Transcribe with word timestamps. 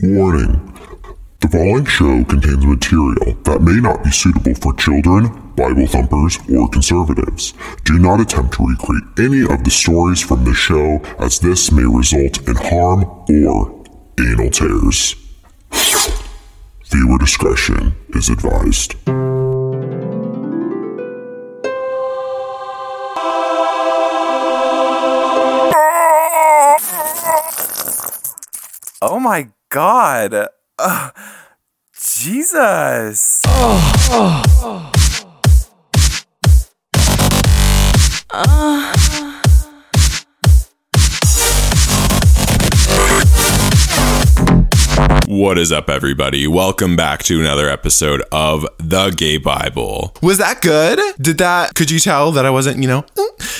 Warning 0.00 0.78
The 1.40 1.48
following 1.48 1.84
show 1.84 2.22
contains 2.22 2.64
material 2.64 3.34
that 3.42 3.60
may 3.60 3.80
not 3.80 4.04
be 4.04 4.12
suitable 4.12 4.54
for 4.54 4.72
children, 4.74 5.26
Bible 5.56 5.88
thumpers, 5.88 6.38
or 6.48 6.68
conservatives. 6.68 7.52
Do 7.84 7.98
not 7.98 8.20
attempt 8.20 8.54
to 8.54 8.66
recreate 8.68 9.18
any 9.18 9.42
of 9.42 9.64
the 9.64 9.72
stories 9.72 10.22
from 10.22 10.44
the 10.44 10.54
show, 10.54 11.02
as 11.18 11.40
this 11.40 11.72
may 11.72 11.82
result 11.82 12.46
in 12.46 12.54
harm 12.54 13.02
or 13.28 13.84
anal 14.20 14.50
tears. 14.50 15.16
Viewer 16.92 17.18
discretion 17.18 17.96
is 18.10 18.28
advised. 18.28 18.94
Oh 29.18 29.20
my 29.20 29.48
god. 29.68 30.46
Ugh. 30.78 31.12
Jesus. 32.00 33.42
What 45.26 45.58
is 45.58 45.72
up, 45.72 45.90
everybody? 45.90 46.46
Welcome 46.46 46.94
back 46.94 47.24
to 47.24 47.40
another 47.40 47.68
episode 47.68 48.22
of 48.30 48.64
The 48.78 49.10
Gay 49.10 49.38
Bible. 49.38 50.14
Was 50.22 50.38
that 50.38 50.62
good? 50.62 51.00
Did 51.20 51.38
that, 51.38 51.74
could 51.74 51.90
you 51.90 51.98
tell 51.98 52.30
that 52.30 52.46
I 52.46 52.50
wasn't, 52.50 52.80
you 52.80 52.86
know, 52.86 53.04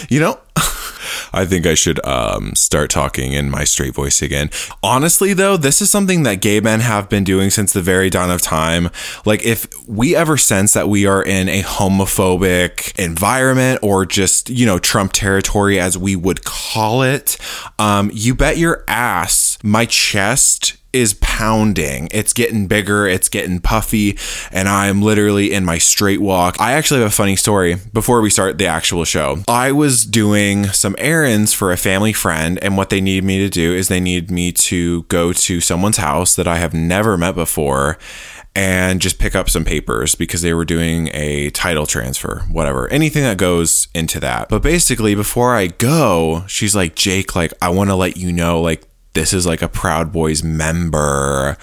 you 0.08 0.20
know? 0.20 0.38
I 1.32 1.44
think 1.44 1.66
I 1.66 1.74
should 1.74 2.04
um, 2.04 2.54
start 2.54 2.90
talking 2.90 3.32
in 3.32 3.50
my 3.50 3.64
straight 3.64 3.94
voice 3.94 4.22
again. 4.22 4.50
Honestly, 4.82 5.32
though, 5.32 5.56
this 5.56 5.80
is 5.82 5.90
something 5.90 6.22
that 6.22 6.40
gay 6.40 6.60
men 6.60 6.80
have 6.80 7.08
been 7.08 7.24
doing 7.24 7.50
since 7.50 7.72
the 7.72 7.82
very 7.82 8.10
dawn 8.10 8.30
of 8.30 8.42
time. 8.42 8.90
Like, 9.24 9.44
if 9.44 9.66
we 9.86 10.16
ever 10.16 10.36
sense 10.36 10.72
that 10.72 10.88
we 10.88 11.06
are 11.06 11.22
in 11.22 11.48
a 11.48 11.62
homophobic 11.62 12.98
environment 12.98 13.80
or 13.82 14.06
just, 14.06 14.50
you 14.50 14.66
know, 14.66 14.78
Trump 14.78 15.12
territory, 15.12 15.78
as 15.78 15.98
we 15.98 16.16
would 16.16 16.44
call 16.44 17.02
it, 17.02 17.36
um, 17.78 18.10
you 18.12 18.34
bet 18.34 18.56
your 18.56 18.84
ass 18.88 19.58
my 19.62 19.84
chest 19.84 20.77
is 20.92 21.14
pounding. 21.14 22.08
It's 22.10 22.32
getting 22.32 22.66
bigger, 22.66 23.06
it's 23.06 23.28
getting 23.28 23.60
puffy, 23.60 24.18
and 24.50 24.68
I'm 24.68 25.02
literally 25.02 25.52
in 25.52 25.64
my 25.64 25.78
straight 25.78 26.20
walk. 26.20 26.60
I 26.60 26.72
actually 26.72 27.00
have 27.00 27.10
a 27.10 27.14
funny 27.14 27.36
story 27.36 27.76
before 27.92 28.20
we 28.20 28.30
start 28.30 28.58
the 28.58 28.66
actual 28.66 29.04
show. 29.04 29.38
I 29.46 29.72
was 29.72 30.04
doing 30.04 30.64
some 30.68 30.94
errands 30.98 31.52
for 31.52 31.72
a 31.72 31.76
family 31.76 32.12
friend, 32.12 32.58
and 32.62 32.76
what 32.76 32.90
they 32.90 33.00
need 33.00 33.24
me 33.24 33.38
to 33.38 33.48
do 33.48 33.74
is 33.74 33.88
they 33.88 34.00
need 34.00 34.30
me 34.30 34.52
to 34.52 35.02
go 35.04 35.32
to 35.32 35.60
someone's 35.60 35.98
house 35.98 36.34
that 36.36 36.48
I 36.48 36.56
have 36.56 36.74
never 36.74 37.16
met 37.16 37.34
before 37.34 37.98
and 38.54 39.00
just 39.00 39.20
pick 39.20 39.36
up 39.36 39.48
some 39.48 39.64
papers 39.64 40.16
because 40.16 40.42
they 40.42 40.52
were 40.52 40.64
doing 40.64 41.10
a 41.12 41.50
title 41.50 41.86
transfer, 41.86 42.40
whatever, 42.50 42.88
anything 42.88 43.22
that 43.22 43.38
goes 43.38 43.86
into 43.94 44.18
that. 44.18 44.48
But 44.48 44.62
basically, 44.62 45.14
before 45.14 45.54
I 45.54 45.68
go, 45.68 46.44
she's 46.48 46.74
like, 46.74 46.96
Jake, 46.96 47.36
like, 47.36 47.52
I 47.62 47.68
want 47.68 47.90
to 47.90 47.94
let 47.94 48.16
you 48.16 48.32
know, 48.32 48.60
like, 48.60 48.87
this 49.14 49.32
is 49.32 49.46
like 49.46 49.62
a 49.62 49.68
Proud 49.68 50.12
Boys 50.12 50.42
member. 50.42 51.56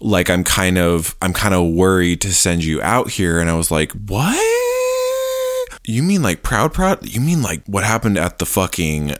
Like 0.00 0.30
I'm 0.30 0.44
kind 0.44 0.78
of 0.78 1.16
I'm 1.20 1.32
kind 1.32 1.54
of 1.54 1.72
worried 1.72 2.20
to 2.22 2.32
send 2.32 2.64
you 2.64 2.80
out 2.82 3.10
here 3.10 3.40
and 3.40 3.50
I 3.50 3.54
was 3.54 3.70
like, 3.70 3.92
"What? 3.92 4.38
You 5.84 6.02
mean 6.02 6.22
like 6.22 6.42
Proud 6.42 6.72
Proud? 6.72 7.06
You 7.06 7.20
mean 7.20 7.42
like 7.42 7.64
what 7.66 7.84
happened 7.84 8.18
at 8.18 8.38
the 8.38 8.46
fucking 8.46 9.16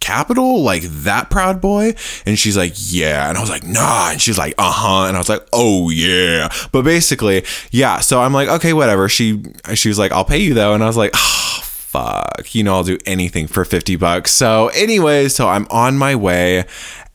Capitol, 0.00 0.62
like 0.62 0.82
that 0.82 1.28
proud 1.28 1.60
boy? 1.60 1.94
And 2.24 2.38
she's 2.38 2.56
like, 2.56 2.72
yeah. 2.76 3.28
And 3.28 3.36
I 3.36 3.40
was 3.40 3.50
like, 3.50 3.64
nah. 3.64 4.12
And 4.12 4.20
she's 4.22 4.38
like, 4.38 4.54
uh 4.56 4.70
huh. 4.72 5.06
And 5.06 5.16
I 5.16 5.20
was 5.20 5.28
like, 5.28 5.46
oh 5.52 5.90
yeah. 5.90 6.48
But 6.72 6.82
basically, 6.82 7.44
yeah. 7.70 8.00
So 8.00 8.20
I'm 8.20 8.32
like, 8.32 8.48
okay, 8.48 8.72
whatever. 8.72 9.08
She 9.08 9.42
she 9.74 9.88
was 9.88 9.98
like, 9.98 10.12
I'll 10.12 10.24
pay 10.24 10.38
you 10.38 10.54
though. 10.54 10.72
And 10.72 10.82
I 10.82 10.86
was 10.86 10.96
like, 10.96 11.10
oh, 11.14 11.60
fuck. 11.88 12.54
You 12.54 12.64
know, 12.64 12.74
I'll 12.74 12.84
do 12.84 12.98
anything 13.06 13.46
for 13.46 13.64
50 13.64 13.96
bucks. 13.96 14.30
So, 14.30 14.68
anyway, 14.68 15.28
so 15.28 15.48
I'm 15.48 15.66
on 15.70 15.96
my 15.96 16.14
way 16.14 16.66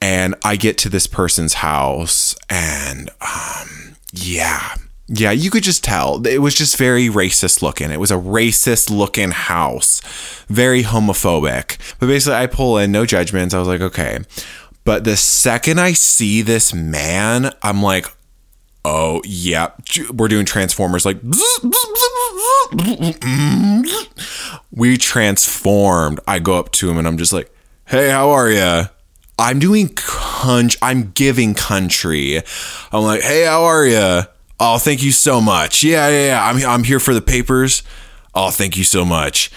and 0.02 0.36
I 0.44 0.56
get 0.56 0.78
to 0.80 0.90
this 0.90 1.06
person's 1.06 1.56
house 1.56 2.36
and 2.50 3.10
um 3.22 3.96
yeah. 4.12 4.76
Yeah, 5.08 5.32
you 5.32 5.52
could 5.52 5.64
just 5.64 5.84
tell. 5.84 6.26
It 6.26 6.40
was 6.40 6.56
just 6.56 6.78
very 6.78 7.08
racist 7.08 7.62
looking. 7.62 7.92
It 7.92 8.00
was 8.00 8.10
a 8.10 8.16
racist 8.16 8.90
looking 8.90 9.32
house. 9.32 10.02
Very 10.48 10.82
homophobic. 10.82 11.78
But 12.00 12.08
basically 12.08 12.38
I 12.38 12.48
pull 12.48 12.78
in 12.78 12.92
no 12.92 13.06
judgments. 13.06 13.54
I 13.54 13.60
was 13.60 13.68
like, 13.68 13.82
okay. 13.82 14.20
But 14.86 15.04
the 15.04 15.18
second 15.18 15.80
I 15.80 15.94
see 15.94 16.42
this 16.42 16.74
man, 16.74 17.54
I'm 17.62 17.84
like, 17.84 18.08
oh 18.86 19.22
yeah, 19.26 19.72
we're 20.12 20.28
doing 20.28 20.46
Transformers 20.46 21.06
like 21.06 21.18
we 24.72 24.98
transformed. 24.98 26.20
I 26.28 26.40
go 26.40 26.56
up 26.56 26.72
to 26.74 26.90
him 26.90 26.98
and 26.98 27.08
I'm 27.08 27.18
just 27.18 27.34
like, 27.34 27.54
"Hey, 27.86 28.10
how 28.10 28.32
are 28.32 28.50
you?" 28.50 28.84
I'm 29.40 29.60
doing 29.60 29.90
country. 29.90 30.80
I'm 30.82 31.12
giving 31.12 31.54
country. 31.54 32.42
I'm 32.92 33.04
like, 33.04 33.22
"Hey, 33.22 33.46
how 33.46 33.64
are 33.64 33.86
you?" 33.86 34.22
Oh, 34.60 34.78
thank 34.78 35.04
you 35.04 35.12
so 35.12 35.42
much. 35.42 35.84
Yeah, 35.84 36.08
yeah, 36.10 36.26
yeah. 36.28 36.46
I'm 36.46 36.66
I'm 36.66 36.84
here 36.84 37.00
for 37.00 37.14
the 37.14 37.22
papers. 37.22 37.84
Oh, 38.36 38.50
thank 38.50 38.78
you 38.78 38.84
so 38.84 39.06
much. 39.06 39.52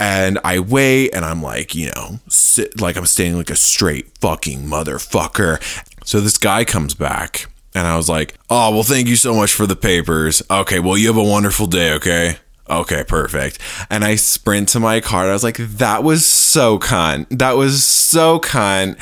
And 0.00 0.38
I 0.44 0.60
wait 0.60 1.12
and 1.12 1.24
I'm 1.24 1.42
like, 1.42 1.74
you 1.74 1.90
know, 1.94 2.20
sit, 2.28 2.80
like 2.80 2.96
I'm 2.96 3.06
staying 3.06 3.36
like 3.36 3.50
a 3.50 3.56
straight 3.56 4.16
fucking 4.20 4.62
motherfucker. 4.62 5.60
So 6.04 6.20
this 6.20 6.38
guy 6.38 6.64
comes 6.64 6.94
back 6.94 7.46
and 7.78 7.86
I 7.86 7.96
was 7.96 8.08
like, 8.08 8.34
oh, 8.50 8.72
well, 8.72 8.82
thank 8.82 9.08
you 9.08 9.16
so 9.16 9.32
much 9.34 9.54
for 9.54 9.66
the 9.66 9.76
papers. 9.76 10.42
Okay, 10.50 10.80
well, 10.80 10.98
you 10.98 11.06
have 11.06 11.16
a 11.16 11.22
wonderful 11.22 11.66
day, 11.66 11.92
okay? 11.94 12.36
Okay, 12.68 13.04
perfect. 13.04 13.58
And 13.88 14.04
I 14.04 14.16
sprint 14.16 14.68
to 14.70 14.80
my 14.80 15.00
car. 15.00 15.30
I 15.30 15.32
was 15.32 15.44
like, 15.44 15.56
that 15.56 16.04
was 16.04 16.26
so 16.26 16.78
cunt. 16.78 17.26
That 17.38 17.56
was 17.56 17.84
so 17.84 18.40
cunt. 18.40 18.98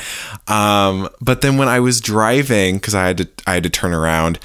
Um, 0.49 1.09
but 1.19 1.41
then 1.41 1.57
when 1.57 1.67
I 1.67 1.81
was 1.81 1.99
driving, 1.99 2.75
because 2.75 2.95
I 2.95 3.07
had 3.07 3.17
to 3.17 3.27
I 3.45 3.55
had 3.55 3.63
to 3.63 3.69
turn 3.69 3.93
around, 3.93 4.39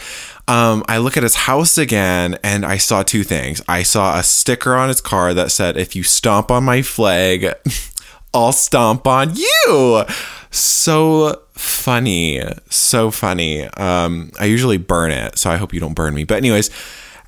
um, 0.48 0.82
I 0.88 0.98
look 0.98 1.16
at 1.16 1.22
his 1.22 1.36
house 1.36 1.78
again 1.78 2.36
and 2.42 2.66
I 2.66 2.78
saw 2.78 3.04
two 3.04 3.22
things. 3.22 3.62
I 3.68 3.84
saw 3.84 4.18
a 4.18 4.24
sticker 4.24 4.74
on 4.74 4.88
his 4.88 5.00
car 5.00 5.34
that 5.34 5.52
said, 5.52 5.76
if 5.76 5.94
you 5.94 6.02
stomp 6.02 6.50
on 6.50 6.64
my 6.64 6.82
flag, 6.82 7.54
I'll 8.34 8.52
stomp 8.52 9.06
on 9.06 9.36
you. 9.36 10.04
So 10.52 11.42
funny. 11.52 12.40
So 12.70 13.10
funny. 13.10 13.64
Um, 13.64 14.30
I 14.38 14.44
usually 14.44 14.76
burn 14.76 15.10
it, 15.10 15.38
so 15.38 15.50
I 15.50 15.56
hope 15.56 15.74
you 15.74 15.80
don't 15.80 15.94
burn 15.94 16.14
me. 16.14 16.24
But 16.24 16.36
anyways, 16.36 16.70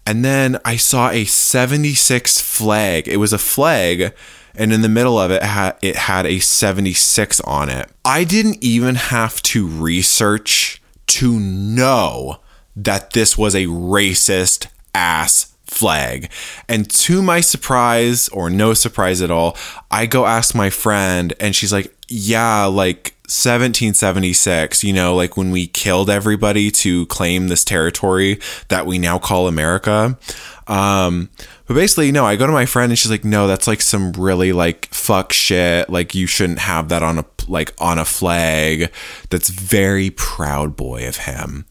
and 0.06 0.24
then 0.24 0.58
I 0.64 0.76
saw 0.76 1.10
a 1.10 1.24
76 1.24 2.40
flag. 2.40 3.08
It 3.08 3.16
was 3.16 3.32
a 3.32 3.38
flag 3.38 4.14
and 4.56 4.72
in 4.72 4.82
the 4.82 4.88
middle 4.88 5.18
of 5.18 5.30
it 5.30 5.42
it 5.82 5.96
had 5.96 6.26
a 6.26 6.38
76 6.38 7.40
on 7.40 7.68
it. 7.68 7.90
I 8.04 8.24
didn't 8.24 8.62
even 8.62 8.94
have 8.94 9.42
to 9.42 9.66
research 9.66 10.80
to 11.08 11.38
know 11.38 12.40
that 12.76 13.12
this 13.12 13.36
was 13.36 13.54
a 13.54 13.66
racist 13.66 14.68
ass 14.94 15.54
flag. 15.64 16.30
And 16.68 16.88
to 16.90 17.22
my 17.22 17.40
surprise, 17.40 18.28
or 18.28 18.48
no 18.50 18.74
surprise 18.74 19.20
at 19.22 19.30
all, 19.30 19.56
I 19.90 20.06
go 20.06 20.26
ask 20.26 20.54
my 20.54 20.70
friend, 20.70 21.32
and 21.40 21.54
she's 21.54 21.72
like, 21.72 21.94
Yeah, 22.08 22.64
like 22.66 23.13
1776, 23.26 24.84
you 24.84 24.92
know, 24.92 25.14
like 25.14 25.36
when 25.36 25.50
we 25.50 25.66
killed 25.66 26.10
everybody 26.10 26.70
to 26.70 27.06
claim 27.06 27.48
this 27.48 27.64
territory 27.64 28.38
that 28.68 28.84
we 28.84 28.98
now 28.98 29.18
call 29.18 29.48
America. 29.48 30.18
Um, 30.66 31.30
but 31.66 31.74
basically, 31.74 32.12
no, 32.12 32.26
I 32.26 32.36
go 32.36 32.46
to 32.46 32.52
my 32.52 32.66
friend 32.66 32.92
and 32.92 32.98
she's 32.98 33.10
like, 33.10 33.24
no, 33.24 33.46
that's 33.46 33.66
like 33.66 33.80
some 33.80 34.12
really 34.12 34.52
like 34.52 34.86
fuck 34.92 35.32
shit. 35.32 35.88
Like 35.88 36.14
you 36.14 36.26
shouldn't 36.26 36.58
have 36.58 36.90
that 36.90 37.02
on 37.02 37.18
a 37.18 37.24
like 37.48 37.72
on 37.78 37.98
a 37.98 38.04
flag. 38.04 38.92
That's 39.30 39.48
very 39.48 40.10
proud 40.10 40.76
boy 40.76 41.08
of 41.08 41.16
him. 41.16 41.64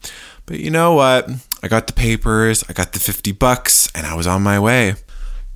But 0.46 0.58
you 0.58 0.70
know 0.70 0.94
what? 0.94 1.30
I 1.62 1.68
got 1.68 1.86
the 1.86 1.92
papers, 1.92 2.64
I 2.68 2.72
got 2.72 2.92
the 2.92 2.98
50 2.98 3.32
bucks, 3.32 3.88
and 3.94 4.06
I 4.06 4.14
was 4.14 4.26
on 4.26 4.42
my 4.42 4.58
way. 4.58 4.96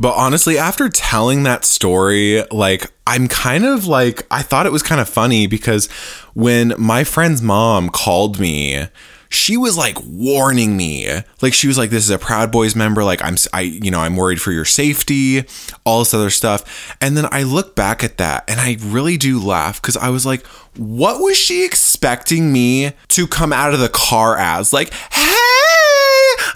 But 0.01 0.15
honestly, 0.15 0.57
after 0.59 0.89
telling 0.89 1.43
that 1.43 1.65
story, 1.65 2.45
like, 2.53 2.93
I'm 3.07 3.27
kind 3.27 3.65
of 3.65 3.87
like, 3.87 4.27
I 4.31 4.43
thought 4.43 4.67
it 4.67 4.73
was 4.73 4.83
kind 4.83 5.01
of 5.01 5.09
funny 5.09 5.47
because 5.47 5.87
when 6.35 6.75
my 6.79 7.05
friend's 7.05 7.43
mom 7.43 7.89
called 7.89 8.39
me, 8.39 8.87
she 9.31 9.57
was 9.57 9.77
like 9.77 9.99
warning 10.05 10.77
me. 10.77 11.09
Like, 11.43 11.53
she 11.53 11.67
was 11.67 11.77
like, 11.77 11.91
this 11.91 12.05
is 12.05 12.11
a 12.11 12.19
Proud 12.19 12.51
Boys 12.51 12.75
member. 12.75 13.05
Like, 13.05 13.23
I'm, 13.23 13.37
I, 13.53 13.63
you 13.63 13.91
know, 13.91 14.01
I'm 14.01 14.17
worried 14.17 14.41
for 14.41 14.53
your 14.53 14.65
safety, 14.65 15.45
all 15.85 15.99
this 15.99 16.15
other 16.15 16.31
stuff. 16.31 16.97
And 17.01 17.17
then 17.17 17.27
I 17.31 17.43
look 17.43 17.75
back 17.75 18.03
at 18.03 18.19
that 18.19 18.49
and 18.49 18.61
I 18.61 18.77
really 18.81 19.17
do 19.17 19.41
laugh 19.41 19.83
because 19.83 19.97
I 19.97 20.09
was 20.09 20.25
like, 20.25 20.47
what 20.77 21.21
was 21.21 21.37
she 21.37 21.65
expecting 21.65 22.53
me 22.53 22.93
to 23.09 23.27
come 23.27 23.53
out 23.53 23.75
of 23.75 23.81
the 23.81 23.89
car 23.89 24.39
as? 24.39 24.73
Like, 24.73 24.93
hey, 25.13 25.48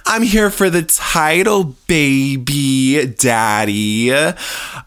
I'm 0.06 0.22
here 0.22 0.50
for 0.50 0.70
the 0.70 0.82
title, 0.82 1.76
baby 1.86 3.06
daddy. 3.06 4.12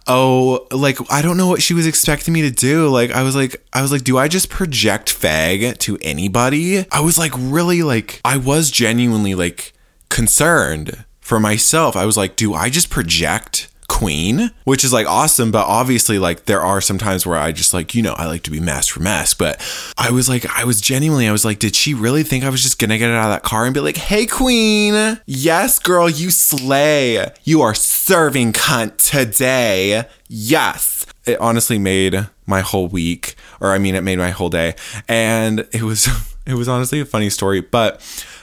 Oh, 0.07 0.67
like 0.71 0.97
I 1.12 1.21
don't 1.21 1.38
know 1.38 1.47
what 1.47 1.62
she 1.62 1.73
was 1.73 1.88
expecting 1.88 2.33
me 2.33 2.41
to 2.44 2.51
do. 2.51 2.89
Like 2.89 3.12
I 3.12 3.23
was 3.23 3.35
like 3.35 3.63
I 3.73 3.81
was 3.81 3.91
like, 3.91 4.03
do 4.03 4.17
I 4.17 4.27
just 4.27 4.50
project 4.50 5.09
fag 5.09 5.77
to 5.79 5.97
anybody? 6.01 6.85
I 6.91 7.00
was 7.01 7.17
like 7.17 7.31
really 7.38 7.83
like 7.83 8.21
I 8.25 8.38
was 8.38 8.71
genuinely 8.71 9.35
like 9.35 9.73
concerned 10.09 11.06
for 11.19 11.39
myself. 11.39 11.95
I 11.95 12.06
was 12.06 12.18
like, 12.18 12.35
do 12.35 12.53
I 12.53 12.69
just 12.69 12.89
project 12.89 13.69
queen 13.87 14.51
which 14.63 14.83
is 14.83 14.91
like 14.91 15.07
awesome 15.07 15.51
but 15.51 15.65
obviously 15.65 16.19
like 16.19 16.45
there 16.45 16.61
are 16.61 16.81
some 16.81 16.97
times 16.97 17.25
where 17.25 17.37
i 17.37 17.51
just 17.51 17.73
like 17.73 17.93
you 17.93 18.01
know 18.01 18.13
i 18.13 18.25
like 18.25 18.43
to 18.43 18.51
be 18.51 18.59
masc 18.59 18.93
for 18.93 18.99
masc 18.99 19.37
but 19.37 19.61
i 19.97 20.09
was 20.11 20.27
like 20.27 20.45
i 20.57 20.63
was 20.63 20.81
genuinely 20.81 21.27
i 21.27 21.31
was 21.31 21.45
like 21.45 21.59
did 21.59 21.75
she 21.75 21.93
really 21.93 22.23
think 22.23 22.43
i 22.43 22.49
was 22.49 22.61
just 22.61 22.79
gonna 22.79 22.97
get 22.97 23.09
out 23.11 23.25
of 23.25 23.31
that 23.31 23.43
car 23.43 23.65
and 23.65 23.73
be 23.73 23.79
like 23.79 23.97
hey 23.97 24.25
queen! 24.25 25.19
Yes 25.25 25.79
girl 25.79 26.09
you 26.09 26.31
slay. 26.31 27.31
You 27.43 27.61
are 27.61 27.73
serving 27.73 28.53
cunt 28.53 28.97
today. 28.97 30.05
Yes. 30.27 31.05
It 31.25 31.39
honestly 31.39 31.77
made 31.77 32.27
my 32.45 32.61
whole 32.61 32.87
week 32.87 33.35
or 33.59 33.71
i 33.71 33.79
mean 33.79 33.95
it 33.95 34.01
made 34.01 34.19
my 34.19 34.29
whole 34.29 34.49
day 34.49 34.75
and 35.07 35.67
it 35.71 35.81
was 35.81 36.07
it 36.45 36.53
was 36.53 36.67
honestly 36.67 36.99
a 36.99 37.05
funny 37.05 37.27
story 37.27 37.59
but 37.59 37.99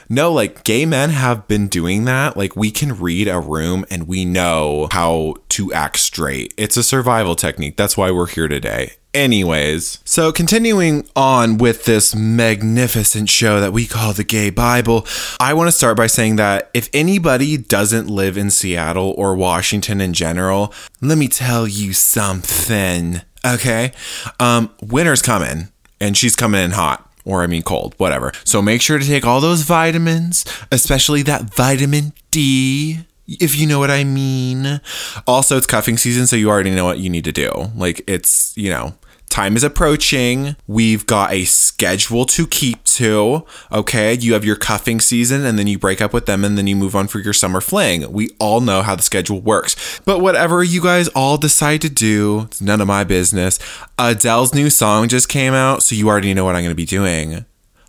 no, 0.09 0.31
like 0.31 0.63
gay 0.63 0.85
men 0.85 1.09
have 1.09 1.47
been 1.47 1.67
doing 1.67 2.05
that. 2.05 2.37
Like 2.37 2.55
we 2.55 2.71
can 2.71 2.97
read 2.97 3.27
a 3.27 3.39
room 3.39 3.85
and 3.89 4.07
we 4.07 4.25
know 4.25 4.87
how 4.91 5.35
to 5.49 5.73
act 5.73 5.99
straight. 5.99 6.53
It's 6.57 6.77
a 6.77 6.83
survival 6.83 7.35
technique. 7.35 7.77
That's 7.77 7.97
why 7.97 8.11
we're 8.11 8.27
here 8.27 8.47
today. 8.47 8.93
Anyways, 9.13 9.99
so 10.05 10.31
continuing 10.31 11.07
on 11.15 11.59
with 11.59 11.85
this 11.85 12.15
magnificent 12.15 13.29
show 13.29 13.59
that 13.59 13.71
we 13.71 13.85
call 13.85 14.11
the 14.11 14.23
Gay 14.23 14.49
Bible, 14.49 15.05
I 15.39 15.53
want 15.53 15.67
to 15.67 15.71
start 15.71 15.97
by 15.97 16.07
saying 16.07 16.37
that 16.37 16.71
if 16.73 16.89
anybody 16.93 17.55
doesn't 17.57 18.07
live 18.07 18.37
in 18.37 18.49
Seattle 18.49 19.13
or 19.15 19.35
Washington 19.35 20.01
in 20.01 20.13
general, 20.13 20.73
let 20.99 21.19
me 21.19 21.27
tell 21.27 21.67
you 21.67 21.93
something, 21.93 23.21
okay? 23.45 23.91
Um, 24.39 24.71
winter's 24.81 25.21
coming 25.21 25.67
and 26.01 26.17
she's 26.17 26.35
coming 26.35 26.63
in 26.63 26.71
hot 26.71 27.07
or 27.25 27.43
I 27.43 27.47
mean 27.47 27.63
cold, 27.63 27.95
whatever. 27.97 28.31
So 28.43 28.61
make 28.61 28.81
sure 28.81 28.99
to 28.99 29.05
take 29.05 29.25
all 29.25 29.41
those 29.41 29.61
vitamins, 29.61 30.45
especially 30.71 31.21
that 31.23 31.53
vitamin 31.53 32.13
D, 32.31 32.99
if 33.27 33.57
you 33.57 33.67
know 33.67 33.79
what 33.79 33.91
I 33.91 34.03
mean. 34.03 34.81
Also, 35.27 35.57
it's 35.57 35.67
cuffing 35.67 35.97
season, 35.97 36.27
so 36.27 36.35
you 36.35 36.49
already 36.49 36.71
know 36.71 36.85
what 36.85 36.99
you 36.99 37.09
need 37.09 37.23
to 37.25 37.31
do. 37.31 37.51
Like, 37.75 38.01
it's, 38.07 38.55
you 38.57 38.69
know, 38.69 38.95
time 39.29 39.55
is 39.55 39.63
approaching. 39.63 40.55
We've 40.67 41.05
got 41.05 41.33
a 41.33 41.45
schedule 41.45 42.25
to 42.25 42.45
keep 42.45 42.82
to. 42.97 43.45
Okay. 43.71 44.13
You 44.13 44.33
have 44.33 44.45
your 44.45 44.55
cuffing 44.55 44.99
season 44.99 45.45
and 45.45 45.57
then 45.57 45.67
you 45.67 45.77
break 45.77 46.01
up 46.01 46.13
with 46.13 46.25
them 46.25 46.43
and 46.43 46.57
then 46.57 46.67
you 46.67 46.75
move 46.75 46.95
on 46.95 47.07
for 47.07 47.19
your 47.19 47.33
summer 47.33 47.61
fling. 47.61 48.11
We 48.11 48.29
all 48.39 48.61
know 48.61 48.81
how 48.81 48.95
the 48.95 49.03
schedule 49.03 49.41
works. 49.41 49.99
But 50.05 50.19
whatever 50.19 50.63
you 50.63 50.81
guys 50.81 51.07
all 51.09 51.37
decide 51.37 51.81
to 51.81 51.89
do, 51.89 52.41
it's 52.41 52.61
none 52.61 52.81
of 52.81 52.87
my 52.87 53.03
business. 53.03 53.59
Adele's 53.97 54.53
new 54.53 54.69
song 54.69 55.07
just 55.07 55.29
came 55.29 55.53
out, 55.53 55.83
so 55.83 55.95
you 55.95 56.07
already 56.07 56.33
know 56.33 56.45
what 56.45 56.55
I'm 56.55 56.63
going 56.63 56.71
to 56.71 56.75
be 56.75 56.85
doing. 56.85 57.45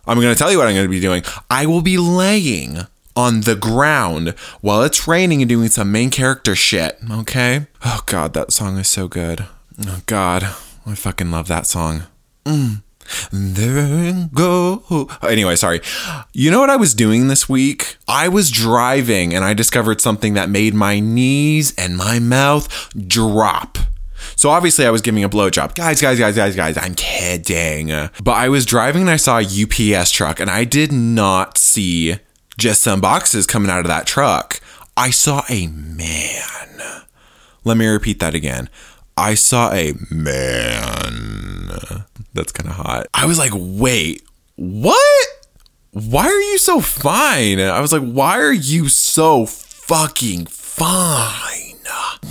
I'm 0.07 0.19
going 0.19 0.33
to 0.33 0.37
tell 0.37 0.51
you 0.51 0.57
what 0.57 0.67
I'm 0.67 0.75
going 0.75 0.85
to 0.85 0.89
be 0.89 0.99
doing. 0.99 1.23
I 1.49 1.65
will 1.65 1.81
be 1.81 1.97
laying 1.97 2.79
on 3.15 3.41
the 3.41 3.55
ground 3.55 4.29
while 4.61 4.83
it's 4.83 5.07
raining 5.07 5.41
and 5.41 5.49
doing 5.49 5.69
some 5.69 5.91
main 5.91 6.09
character 6.09 6.55
shit. 6.55 6.99
Okay. 7.09 7.67
Oh, 7.83 8.01
God, 8.05 8.33
that 8.33 8.51
song 8.51 8.77
is 8.77 8.87
so 8.87 9.07
good. 9.07 9.45
Oh, 9.87 10.01
God. 10.05 10.43
I 10.85 10.93
fucking 10.93 11.31
love 11.31 11.47
that 11.47 11.65
song. 11.65 12.03
Mm. 12.45 12.83
There 13.31 14.29
go. 14.33 15.09
Anyway, 15.21 15.55
sorry. 15.55 15.81
You 16.33 16.51
know 16.51 16.59
what 16.59 16.69
I 16.69 16.75
was 16.75 16.93
doing 16.93 17.27
this 17.27 17.47
week? 17.47 17.97
I 18.07 18.27
was 18.27 18.51
driving 18.51 19.33
and 19.33 19.43
I 19.43 19.53
discovered 19.53 20.01
something 20.01 20.33
that 20.33 20.49
made 20.49 20.73
my 20.73 20.99
knees 20.99 21.73
and 21.77 21.97
my 21.97 22.19
mouth 22.19 22.89
drop. 23.07 23.77
So 24.35 24.49
obviously 24.49 24.85
I 24.85 24.89
was 24.89 25.01
giving 25.01 25.23
a 25.23 25.29
blowjob. 25.29 25.75
Guys, 25.75 26.01
guys, 26.01 26.19
guys, 26.19 26.35
guys, 26.35 26.55
guys, 26.55 26.77
I'm 26.77 26.95
kidding. 26.95 27.87
But 27.87 28.33
I 28.33 28.49
was 28.49 28.65
driving 28.65 29.01
and 29.03 29.11
I 29.11 29.17
saw 29.17 29.39
a 29.39 29.43
UPS 29.43 30.11
truck 30.11 30.39
and 30.39 30.49
I 30.49 30.63
did 30.63 30.91
not 30.91 31.57
see 31.57 32.17
just 32.57 32.81
some 32.81 33.01
boxes 33.01 33.45
coming 33.45 33.69
out 33.69 33.81
of 33.81 33.87
that 33.87 34.07
truck. 34.07 34.59
I 34.97 35.09
saw 35.09 35.43
a 35.49 35.67
man. 35.67 36.69
Let 37.63 37.77
me 37.77 37.87
repeat 37.87 38.19
that 38.19 38.33
again. 38.35 38.69
I 39.17 39.35
saw 39.35 39.71
a 39.71 39.93
man. 40.11 42.05
That's 42.35 42.51
kind 42.51 42.69
of 42.69 42.75
hot. 42.75 43.07
I 43.13 43.25
was 43.25 43.39
like, 43.39 43.53
wait, 43.55 44.21
what? 44.57 45.27
Why 45.91 46.25
are 46.25 46.41
you 46.41 46.57
so 46.57 46.81
fine? 46.81 47.59
I 47.59 47.79
was 47.79 47.93
like, 47.93 48.03
why 48.03 48.39
are 48.39 48.51
you 48.53 48.89
so 48.89 49.45
fucking 49.45 50.47
fine? 50.47 51.61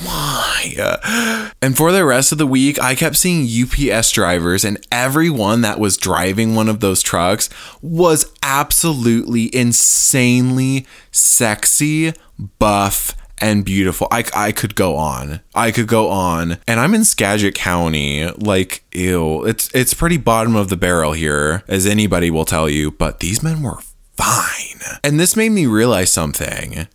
Why? 0.02 1.54
And 1.62 1.76
for 1.76 1.92
the 1.92 2.04
rest 2.04 2.32
of 2.32 2.38
the 2.38 2.46
week, 2.46 2.78
I 2.82 2.94
kept 2.94 3.16
seeing 3.16 3.46
UPS 3.46 4.10
drivers, 4.10 4.64
and 4.64 4.84
everyone 4.92 5.62
that 5.62 5.78
was 5.78 5.96
driving 5.96 6.54
one 6.54 6.68
of 6.68 6.80
those 6.80 7.00
trucks 7.00 7.48
was 7.80 8.30
absolutely 8.42 9.54
insanely 9.54 10.86
sexy, 11.10 12.12
buff, 12.58 13.16
and 13.38 13.64
beautiful. 13.64 14.08
I, 14.10 14.25
I 14.34 14.52
could 14.52 14.75
go 14.75 14.96
on. 14.96 15.40
I 15.54 15.70
could 15.70 15.86
go 15.86 16.08
on. 16.08 16.58
And 16.66 16.81
I'm 16.81 16.94
in 16.94 17.04
Skagit 17.04 17.54
County. 17.54 18.26
Like, 18.31 18.84
ew. 18.92 19.44
It's 19.44 19.70
it's 19.75 19.94
pretty 19.94 20.16
bottom 20.16 20.56
of 20.56 20.69
the 20.69 20.76
barrel 20.76 21.12
here, 21.12 21.62
as 21.69 21.86
anybody 21.86 22.31
will 22.31 22.44
tell 22.44 22.69
you, 22.69 22.90
but 22.90 23.20
these 23.20 23.42
men 23.42 23.62
were 23.62 23.78
fine. 24.16 24.98
And 25.02 25.19
this 25.19 25.36
made 25.36 25.50
me 25.50 25.66
realize 25.66 26.12
something. 26.12 26.86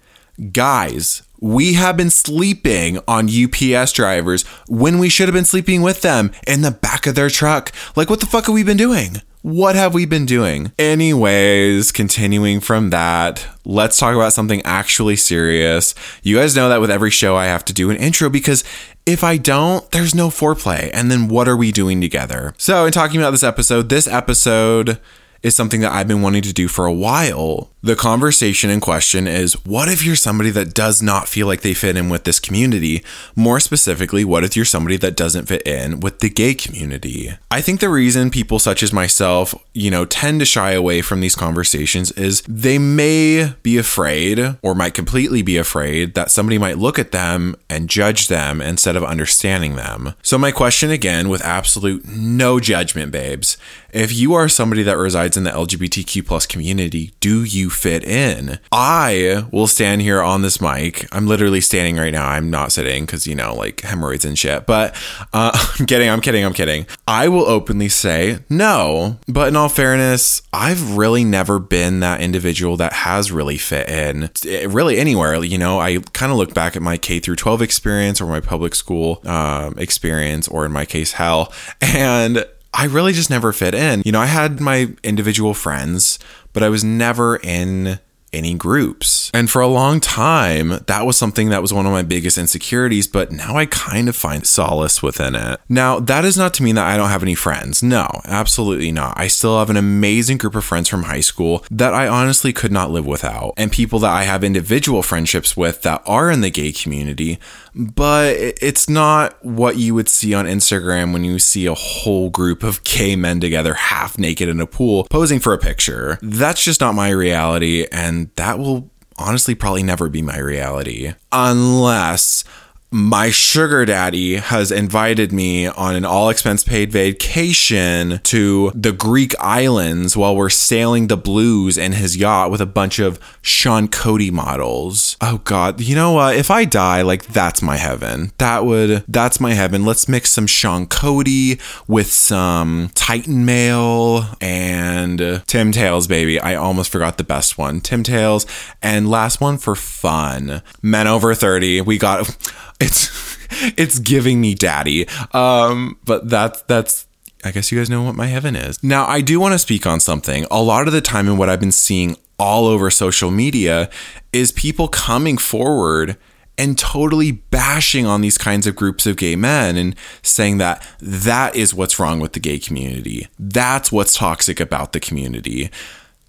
Guys, 0.52 1.24
we 1.42 1.74
have 1.74 1.98
been 1.98 2.10
sleeping 2.10 3.00
on 3.08 3.30
UPS 3.30 3.92
drivers 3.92 4.44
when 4.68 5.00
we 5.00 5.10
should 5.10 5.28
have 5.28 5.36
been 5.36 5.46
sleeping 5.46 5.82
with 5.82 6.02
them 6.02 6.32
in 6.48 6.62
the 6.62 6.72
back 6.72 7.08
of 7.08 7.16
their 7.16 7.30
truck. 7.30 7.72
Like, 7.96 8.10
what 8.10 8.20
the 8.20 8.26
fuck 8.26 8.46
have 8.46 8.56
we 8.56 8.64
been 8.64 8.78
doing? 8.78 9.22
What 9.42 9.76
have 9.76 9.94
we 9.94 10.06
been 10.06 10.26
doing? 10.26 10.74
Anyways, 10.78 11.94
continuing 11.94 12.60
from 12.60 12.90
that, 12.90 13.48
let's 13.64 13.98
talk 13.98 14.14
about 14.14 14.34
something 14.34 14.62
actually 14.66 15.16
serious. 15.16 15.96
You 16.22 16.36
guys 16.36 16.58
know 16.58 16.68
that 16.68 16.82
with 16.82 16.92
every 16.92 17.10
show, 17.10 17.38
I 17.38 17.46
have 17.46 17.64
to 17.66 17.74
do 17.74 17.90
an 17.90 17.96
intro 17.96 18.30
because 18.30 18.66
if 19.06 19.24
I 19.24 19.38
don't, 19.38 19.90
there's 19.92 20.14
no 20.14 20.28
foreplay. 20.28 20.90
And 20.94 21.10
then 21.10 21.30
what 21.30 21.48
are 21.48 21.56
we 21.56 21.72
doing 21.72 22.02
together? 22.02 22.54
So, 22.58 22.86
in 22.86 22.92
talking 22.92 23.22
about 23.22 23.32
this 23.32 23.44
episode, 23.44 23.88
this 23.88 24.08
episode 24.10 25.00
is 25.42 25.56
something 25.56 25.80
that 25.82 25.94
I've 25.94 26.08
been 26.08 26.22
wanting 26.22 26.42
to 26.42 26.54
do 26.54 26.68
for 26.68 26.86
a 26.86 26.94
while. 26.94 27.70
The 27.82 27.96
conversation 27.96 28.70
in 28.70 28.82
question 28.82 29.26
is 29.26 29.54
what 29.66 29.88
if 29.88 30.04
you're 30.04 30.18
somebody 30.18 30.50
that 30.50 30.74
does 30.74 31.02
not 31.02 31.30
feel 31.30 31.48
like 31.48 31.62
they 31.62 31.74
fit 31.74 31.96
in 31.96 32.10
with 32.10 32.26
this 32.26 32.38
community? 32.38 33.06
More 33.38 33.62
specifically, 33.62 34.26
what 34.26 34.44
if 34.44 34.58
you're 34.58 34.66
somebody 34.66 34.98
that 34.98 35.16
doesn't 35.16 35.46
fit 35.46 35.66
in 35.66 36.02
with 36.02 36.20
the 36.20 36.30
gay 36.30 36.54
community? 36.54 37.32
I 37.50 37.62
think 37.62 37.80
the 37.80 37.88
reason 37.88 38.32
people 38.32 38.60
such 38.60 38.84
as 38.84 38.92
myself, 38.92 39.56
you 39.74 39.90
know, 39.90 40.04
tend 40.04 40.42
to 40.42 40.46
shy 40.46 40.72
away 40.72 41.02
from 41.02 41.22
these 41.22 41.36
conversations 41.36 42.12
is 42.12 42.42
they 42.42 42.78
may 42.78 43.54
be 43.64 43.78
afraid 43.78 44.58
or 44.62 44.76
might 44.76 44.94
completely 44.94 45.42
be 45.42 45.56
afraid 45.56 46.16
that 46.16 46.32
somebody 46.32 46.58
might 46.58 46.78
look 46.78 47.00
at 47.00 47.14
them 47.14 47.56
and 47.70 47.90
judge 47.90 48.28
them 48.28 48.62
instead 48.62 48.98
of 48.98 49.06
understanding 49.06 49.78
them. 49.78 50.16
So, 50.22 50.38
my 50.38 50.52
question 50.52 50.92
again, 50.92 51.30
with 51.30 51.46
absolute 51.46 52.06
no 52.06 52.60
judgment, 52.60 53.14
babes, 53.14 53.58
if 53.92 54.14
you 54.14 54.34
are 54.34 54.50
somebody 54.50 54.84
that 54.84 54.98
resides 54.98 55.38
in 55.38 55.46
the 55.46 55.52
LGBTQ 55.52 56.28
plus 56.28 56.46
community, 56.46 57.14
do 57.22 57.44
you 57.44 57.69
fit 57.70 58.04
in? 58.04 58.60
I 58.72 59.46
will 59.52 59.68
stand 59.68 60.02
here 60.02 60.22
on 60.22 60.42
this 60.42 60.62
mic. 60.62 61.08
I'm 61.14 61.28
literally 61.28 61.62
standing 61.62 61.98
right 61.98 62.12
now. 62.12 62.28
I'm 62.28 62.50
not 62.50 62.72
sitting 62.72 63.06
because, 63.06 63.28
you 63.28 63.36
know, 63.36 63.54
like 63.54 63.82
hemorrhoids 63.82 64.26
and 64.26 64.38
shit. 64.38 64.66
But 64.66 64.96
uh, 65.34 65.52
I'm 65.80 65.86
kidding. 65.86 66.10
I'm 66.10 66.22
kidding. 66.22 66.46
I'm 66.46 66.54
kidding. 66.54 66.86
I 67.08 67.28
will 67.28 67.46
openly 67.46 67.90
say 67.90 68.40
no. 68.50 69.18
But 69.28 69.50
in 69.50 69.56
all 69.56 69.70
fairness, 69.70 70.42
I've 70.54 70.98
really 70.98 71.24
never 71.24 71.60
been 71.60 72.00
that 72.02 72.22
individual 72.22 72.78
that 72.78 72.94
has 72.94 73.32
really 73.32 73.58
fit 73.58 73.90
in 73.90 74.30
really 74.46 74.98
anywhere. 74.98 75.44
You 75.44 75.58
know, 75.58 75.80
I 75.80 76.00
kind 76.14 76.32
of 76.32 76.38
look 76.38 76.54
back 76.54 76.76
at 76.76 76.82
my 76.82 76.98
K 76.98 77.20
through 77.20 77.36
12 77.36 77.62
experience 77.62 78.22
or 78.22 78.28
my 78.28 78.40
public 78.40 78.76
school 78.76 79.22
um, 79.26 79.76
experience, 79.78 80.48
or 80.48 80.66
in 80.66 80.72
my 80.72 80.86
case, 80.86 81.14
hell. 81.14 81.54
And 81.82 82.46
I 82.74 82.86
really 82.86 83.14
just 83.14 83.30
never 83.30 83.52
fit 83.52 83.74
in. 83.74 84.04
You 84.06 84.12
know, 84.12 84.22
I 84.22 84.28
had 84.28 84.60
my 84.60 84.94
individual 85.04 85.54
friends, 85.54 86.20
but 86.54 86.64
I 86.64 86.70
was 86.70 86.84
never 86.84 87.38
in 87.38 88.00
any 88.32 88.54
groups. 88.54 89.32
And 89.34 89.50
for 89.50 89.62
a 89.62 89.68
long 89.68 90.00
time, 90.00 90.80
that 90.88 91.06
was 91.06 91.18
something 91.18 91.50
that 91.50 91.62
was 91.62 91.74
one 91.74 91.86
of 91.86 91.92
my 91.92 92.04
biggest 92.04 92.38
insecurities, 92.38 93.08
but 93.08 93.32
now 93.32 93.58
I 93.58 93.66
kind 93.66 94.08
of 94.08 94.16
find 94.16 94.46
solace 94.46 95.02
within 95.02 95.36
it. 95.36 95.60
Now, 95.68 96.00
that 96.00 96.26
is 96.26 96.38
not 96.38 96.54
to 96.56 96.64
mean 96.64 96.76
that 96.76 96.86
I 96.88 96.98
don't 96.98 97.10
have 97.10 97.24
any 97.24 97.36
friends. 97.36 97.82
No, 97.82 98.08
absolutely 98.26 98.92
not. 98.92 99.20
I 99.20 99.28
still 99.28 99.58
have 99.60 99.70
an 99.70 99.78
amazing 99.78 100.38
group 100.38 100.56
of 100.56 100.64
friends 100.64 100.90
from 100.90 101.04
high 101.04 101.22
school 101.22 101.66
that 101.72 101.94
I 101.94 102.08
honestly 102.08 102.54
could 102.54 102.72
not 102.72 102.92
live 102.92 103.06
without, 103.06 103.54
and 103.58 103.72
people 103.72 104.00
that 104.00 104.12
I 104.12 104.24
have 104.24 104.44
individual 104.44 105.02
friendships 105.02 105.58
with 105.58 105.82
that 105.82 106.02
are 106.06 106.30
in 106.30 106.42
the 106.42 106.52
gay 106.52 106.72
community 106.72 107.40
but 107.76 108.36
it's 108.38 108.90
not 108.90 109.44
what 109.44 109.78
you 109.78 109.94
would 109.96 110.10
see 110.10 110.34
on 110.34 110.46
Instagram 110.46 111.14
when 111.14 111.24
you 111.24 111.40
see 111.40 111.66
a 111.66 111.74
whole 111.74 112.30
group 112.30 112.64
of 112.64 112.84
gay 112.84 113.16
men 113.16 113.40
together 113.40 113.74
half 113.74 114.18
naked 114.18 114.50
in 114.50 114.60
a 114.60 114.68
pool 114.68 115.06
posing 115.10 115.40
for 115.40 115.54
a 115.54 115.58
picture. 115.58 116.18
That's 116.22 116.64
just 116.64 116.82
not 116.82 116.96
my 116.96 117.10
reality, 117.10 117.88
and 117.92 118.30
that 118.36 118.60
will 118.60 118.90
honestly 119.18 119.56
probably 119.56 119.84
never 119.84 120.10
be 120.10 120.22
my 120.22 120.38
reality. 120.38 121.14
Unless 121.32 122.44
my 122.92 123.30
sugar 123.30 123.86
daddy 123.86 124.38
has 124.38 124.72
invited 124.72 125.32
me 125.32 125.68
on 125.68 125.96
an 125.96 126.06
all 126.06 126.30
expense 126.30 126.64
paid 126.64 126.92
vacation 126.92 128.20
to 128.24 128.72
the 128.74 128.92
Greek 128.92 129.36
islands 129.40 130.18
while 130.18 130.36
we're 130.36 130.50
sailing 130.50 131.08
the 131.08 131.18
blues 131.18 131.78
in 131.78 131.92
his 131.92 132.18
yacht 132.18 132.50
with 132.50 132.62
a 132.62 132.66
bunch 132.66 132.98
of 132.98 133.20
Sean 133.44 133.88
Cody 133.88 134.32
models. 134.32 135.18
Oh 135.22 135.40
god, 135.44 135.80
you 135.82 135.94
know 135.94 136.14
what? 136.14 136.36
If 136.36 136.50
I 136.50 136.66
die, 136.66 137.04
like 137.04 137.26
that's 137.28 137.62
my 137.62 137.78
heaven. 137.78 138.32
That 138.40 138.66
would 138.66 139.04
that's 139.08 139.40
my 139.40 139.54
heaven. 139.54 139.86
Let's 139.86 140.10
mix 140.10 140.32
some 140.32 140.48
Sean 140.48 140.88
Cody 140.88 141.60
with 141.88 142.12
some 142.12 142.90
Titan 142.96 143.46
Mail 143.46 144.26
and 144.42 145.44
Tim 145.46 145.72
Tales 145.72 146.08
baby. 146.08 146.40
I 146.40 146.56
almost 146.56 146.92
forgot 146.92 147.20
the 147.20 147.24
best 147.24 147.56
one. 147.56 147.82
Tim 147.82 148.02
Tales 148.02 148.48
and 148.82 149.10
last 149.10 149.40
one 149.40 149.60
for 149.60 149.76
fun. 149.76 150.64
Men 150.82 151.06
over 151.06 151.36
30. 151.36 151.82
We 151.82 152.00
got 152.00 152.36
it's 152.80 153.38
it's 153.78 154.00
giving 154.00 154.42
me 154.42 154.56
daddy. 154.56 155.08
Um, 155.34 155.98
but 156.06 156.30
that's 156.30 156.62
that's 156.64 157.08
I 157.44 157.52
guess 157.52 157.72
you 157.72 157.78
guys 157.78 157.90
know 157.90 158.04
what 158.04 158.16
my 158.16 158.28
heaven 158.28 158.56
is. 158.56 158.84
Now, 158.84 159.06
I 159.06 159.22
do 159.22 159.40
want 159.40 159.54
to 159.54 159.60
speak 159.60 159.88
on 159.88 160.00
something. 160.00 160.46
A 160.52 160.62
lot 160.62 160.88
of 160.88 160.94
the 160.94 161.02
time, 161.02 161.28
and 161.28 161.38
what 161.40 161.50
I've 161.50 161.60
been 161.60 161.72
seeing 161.72 162.18
all 162.38 162.68
over 162.68 162.90
social 162.90 163.32
media 163.32 163.90
is 164.34 164.52
people 164.52 164.88
coming 164.88 165.38
forward 165.38 166.18
and 166.58 166.78
totally 166.78 167.32
bashing 167.32 168.06
on 168.06 168.20
these 168.20 168.38
kinds 168.38 168.68
of 168.68 168.76
groups 168.76 169.06
of 169.06 169.16
gay 169.16 169.38
men 169.38 169.78
and 169.78 169.96
saying 170.22 170.58
that 170.58 170.86
that 171.00 171.56
is 171.56 171.74
what's 171.74 172.00
wrong 172.00 172.20
with 172.20 172.34
the 172.34 172.40
gay 172.40 172.60
community. 172.60 173.28
That's 173.40 173.92
what's 173.92 174.14
toxic 174.14 174.60
about 174.60 174.92
the 174.92 175.00
community. 175.00 175.70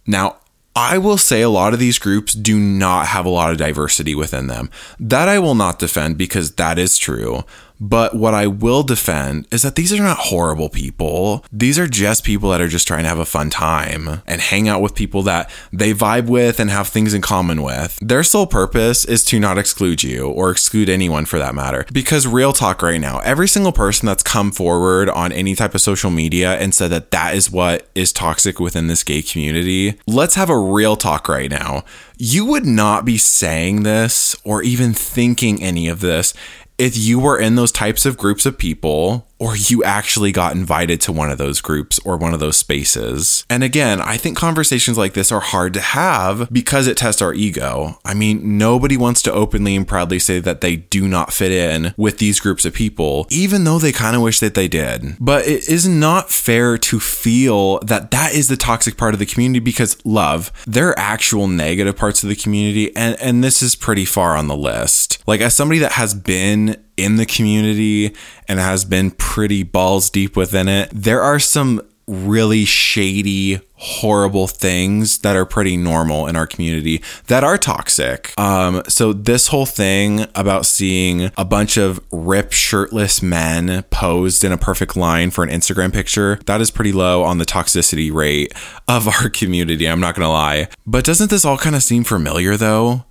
Now, 0.06 0.36
I 0.80 0.96
will 0.96 1.18
say 1.18 1.42
a 1.42 1.50
lot 1.50 1.74
of 1.74 1.78
these 1.78 1.98
groups 1.98 2.32
do 2.32 2.58
not 2.58 3.08
have 3.08 3.26
a 3.26 3.28
lot 3.28 3.50
of 3.50 3.58
diversity 3.58 4.14
within 4.14 4.46
them. 4.46 4.70
That 4.98 5.28
I 5.28 5.38
will 5.38 5.54
not 5.54 5.78
defend 5.78 6.16
because 6.16 6.52
that 6.52 6.78
is 6.78 6.96
true. 6.96 7.44
But 7.80 8.14
what 8.14 8.34
I 8.34 8.46
will 8.46 8.82
defend 8.82 9.48
is 9.50 9.62
that 9.62 9.74
these 9.74 9.92
are 9.92 10.02
not 10.02 10.18
horrible 10.18 10.68
people. 10.68 11.44
These 11.50 11.78
are 11.78 11.86
just 11.86 12.24
people 12.24 12.50
that 12.50 12.60
are 12.60 12.68
just 12.68 12.86
trying 12.86 13.04
to 13.04 13.08
have 13.08 13.18
a 13.18 13.24
fun 13.24 13.48
time 13.48 14.22
and 14.26 14.40
hang 14.40 14.68
out 14.68 14.82
with 14.82 14.94
people 14.94 15.22
that 15.22 15.50
they 15.72 15.94
vibe 15.94 16.26
with 16.26 16.60
and 16.60 16.70
have 16.70 16.88
things 16.88 17.14
in 17.14 17.22
common 17.22 17.62
with. 17.62 17.98
Their 18.02 18.22
sole 18.22 18.46
purpose 18.46 19.06
is 19.06 19.24
to 19.26 19.40
not 19.40 19.56
exclude 19.56 20.02
you 20.02 20.28
or 20.28 20.50
exclude 20.50 20.90
anyone 20.90 21.24
for 21.24 21.38
that 21.38 21.54
matter. 21.54 21.86
Because 21.90 22.26
real 22.26 22.52
talk 22.52 22.82
right 22.82 23.00
now, 23.00 23.20
every 23.20 23.48
single 23.48 23.72
person 23.72 24.06
that's 24.06 24.22
come 24.22 24.52
forward 24.52 25.08
on 25.08 25.32
any 25.32 25.54
type 25.54 25.74
of 25.74 25.80
social 25.80 26.10
media 26.10 26.56
and 26.58 26.74
said 26.74 26.88
that 26.88 27.10
that 27.12 27.34
is 27.34 27.50
what 27.50 27.88
is 27.94 28.12
toxic 28.12 28.60
within 28.60 28.88
this 28.88 29.02
gay 29.02 29.22
community, 29.22 29.98
let's 30.06 30.34
have 30.34 30.50
a 30.50 30.58
real 30.58 30.96
talk 30.96 31.28
right 31.28 31.50
now. 31.50 31.84
You 32.18 32.44
would 32.44 32.66
not 32.66 33.06
be 33.06 33.16
saying 33.16 33.82
this 33.82 34.36
or 34.44 34.62
even 34.62 34.92
thinking 34.92 35.62
any 35.62 35.88
of 35.88 36.00
this 36.00 36.34
if 36.80 36.96
you 36.96 37.20
were 37.20 37.38
in 37.38 37.56
those 37.56 37.70
types 37.70 38.06
of 38.06 38.16
groups 38.16 38.46
of 38.46 38.56
people 38.56 39.29
or 39.40 39.56
you 39.56 39.82
actually 39.82 40.30
got 40.30 40.54
invited 40.54 41.00
to 41.00 41.12
one 41.12 41.30
of 41.30 41.38
those 41.38 41.60
groups 41.60 41.98
or 42.04 42.16
one 42.16 42.34
of 42.34 42.40
those 42.40 42.58
spaces. 42.58 43.44
And 43.48 43.64
again, 43.64 44.00
I 44.00 44.18
think 44.18 44.36
conversations 44.36 44.98
like 44.98 45.14
this 45.14 45.32
are 45.32 45.40
hard 45.40 45.74
to 45.74 45.80
have 45.80 46.52
because 46.52 46.86
it 46.86 46.98
tests 46.98 47.22
our 47.22 47.32
ego. 47.32 47.98
I 48.04 48.14
mean, 48.14 48.58
nobody 48.58 48.96
wants 48.96 49.22
to 49.22 49.32
openly 49.32 49.74
and 49.74 49.88
proudly 49.88 50.18
say 50.18 50.38
that 50.40 50.60
they 50.60 50.76
do 50.76 51.08
not 51.08 51.32
fit 51.32 51.50
in 51.50 51.94
with 51.96 52.18
these 52.18 52.38
groups 52.38 52.64
of 52.66 52.74
people, 52.74 53.26
even 53.30 53.64
though 53.64 53.78
they 53.78 53.92
kind 53.92 54.14
of 54.14 54.22
wish 54.22 54.40
that 54.40 54.54
they 54.54 54.68
did. 54.68 55.16
But 55.18 55.46
it 55.46 55.68
is 55.68 55.88
not 55.88 56.30
fair 56.30 56.76
to 56.76 57.00
feel 57.00 57.78
that 57.80 58.10
that 58.10 58.34
is 58.34 58.48
the 58.48 58.56
toxic 58.56 58.98
part 58.98 59.14
of 59.14 59.20
the 59.20 59.26
community 59.26 59.60
because 59.60 59.96
love, 60.04 60.52
there 60.66 60.88
are 60.88 60.98
actual 60.98 61.48
negative 61.48 61.96
parts 61.96 62.22
of 62.22 62.28
the 62.28 62.36
community 62.36 62.94
and 62.94 63.18
and 63.20 63.42
this 63.42 63.62
is 63.62 63.74
pretty 63.74 64.04
far 64.04 64.36
on 64.36 64.48
the 64.48 64.56
list. 64.56 65.22
Like 65.26 65.40
as 65.40 65.56
somebody 65.56 65.78
that 65.80 65.92
has 65.92 66.12
been 66.12 66.76
in 67.02 67.16
the 67.16 67.26
community 67.26 68.14
and 68.48 68.58
has 68.58 68.84
been 68.84 69.10
pretty 69.10 69.62
balls 69.62 70.10
deep 70.10 70.36
within 70.36 70.68
it. 70.68 70.90
There 70.92 71.22
are 71.22 71.38
some 71.38 71.82
really 72.10 72.64
shady, 72.64 73.60
horrible 73.74 74.48
things 74.48 75.18
that 75.18 75.36
are 75.36 75.46
pretty 75.46 75.76
normal 75.76 76.26
in 76.26 76.34
our 76.34 76.46
community 76.46 77.00
that 77.28 77.44
are 77.44 77.56
toxic. 77.56 78.38
Um, 78.38 78.82
so 78.88 79.12
this 79.12 79.46
whole 79.46 79.64
thing 79.64 80.26
about 80.34 80.66
seeing 80.66 81.30
a 81.36 81.44
bunch 81.44 81.76
of 81.76 82.00
rip 82.10 82.52
shirtless 82.52 83.22
men 83.22 83.84
posed 83.90 84.42
in 84.42 84.50
a 84.50 84.58
perfect 84.58 84.96
line 84.96 85.30
for 85.30 85.44
an 85.44 85.50
Instagram 85.50 85.92
picture, 85.92 86.40
that 86.46 86.60
is 86.60 86.72
pretty 86.72 86.92
low 86.92 87.22
on 87.22 87.38
the 87.38 87.46
toxicity 87.46 88.12
rate 88.12 88.52
of 88.88 89.06
our 89.06 89.28
community. 89.30 89.88
I'm 89.88 90.00
not 90.00 90.16
gonna 90.16 90.30
lie. 90.30 90.68
But 90.86 91.04
doesn't 91.04 91.30
this 91.30 91.44
all 91.44 91.58
kind 91.58 91.76
of 91.76 91.82
seem 91.82 92.02
familiar 92.02 92.56
though? 92.56 93.04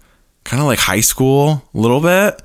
Kind 0.43 0.61
of 0.61 0.67
like 0.67 0.79
high 0.79 1.01
school, 1.01 1.63
a 1.73 1.77
little 1.77 2.01
bit. 2.01 2.41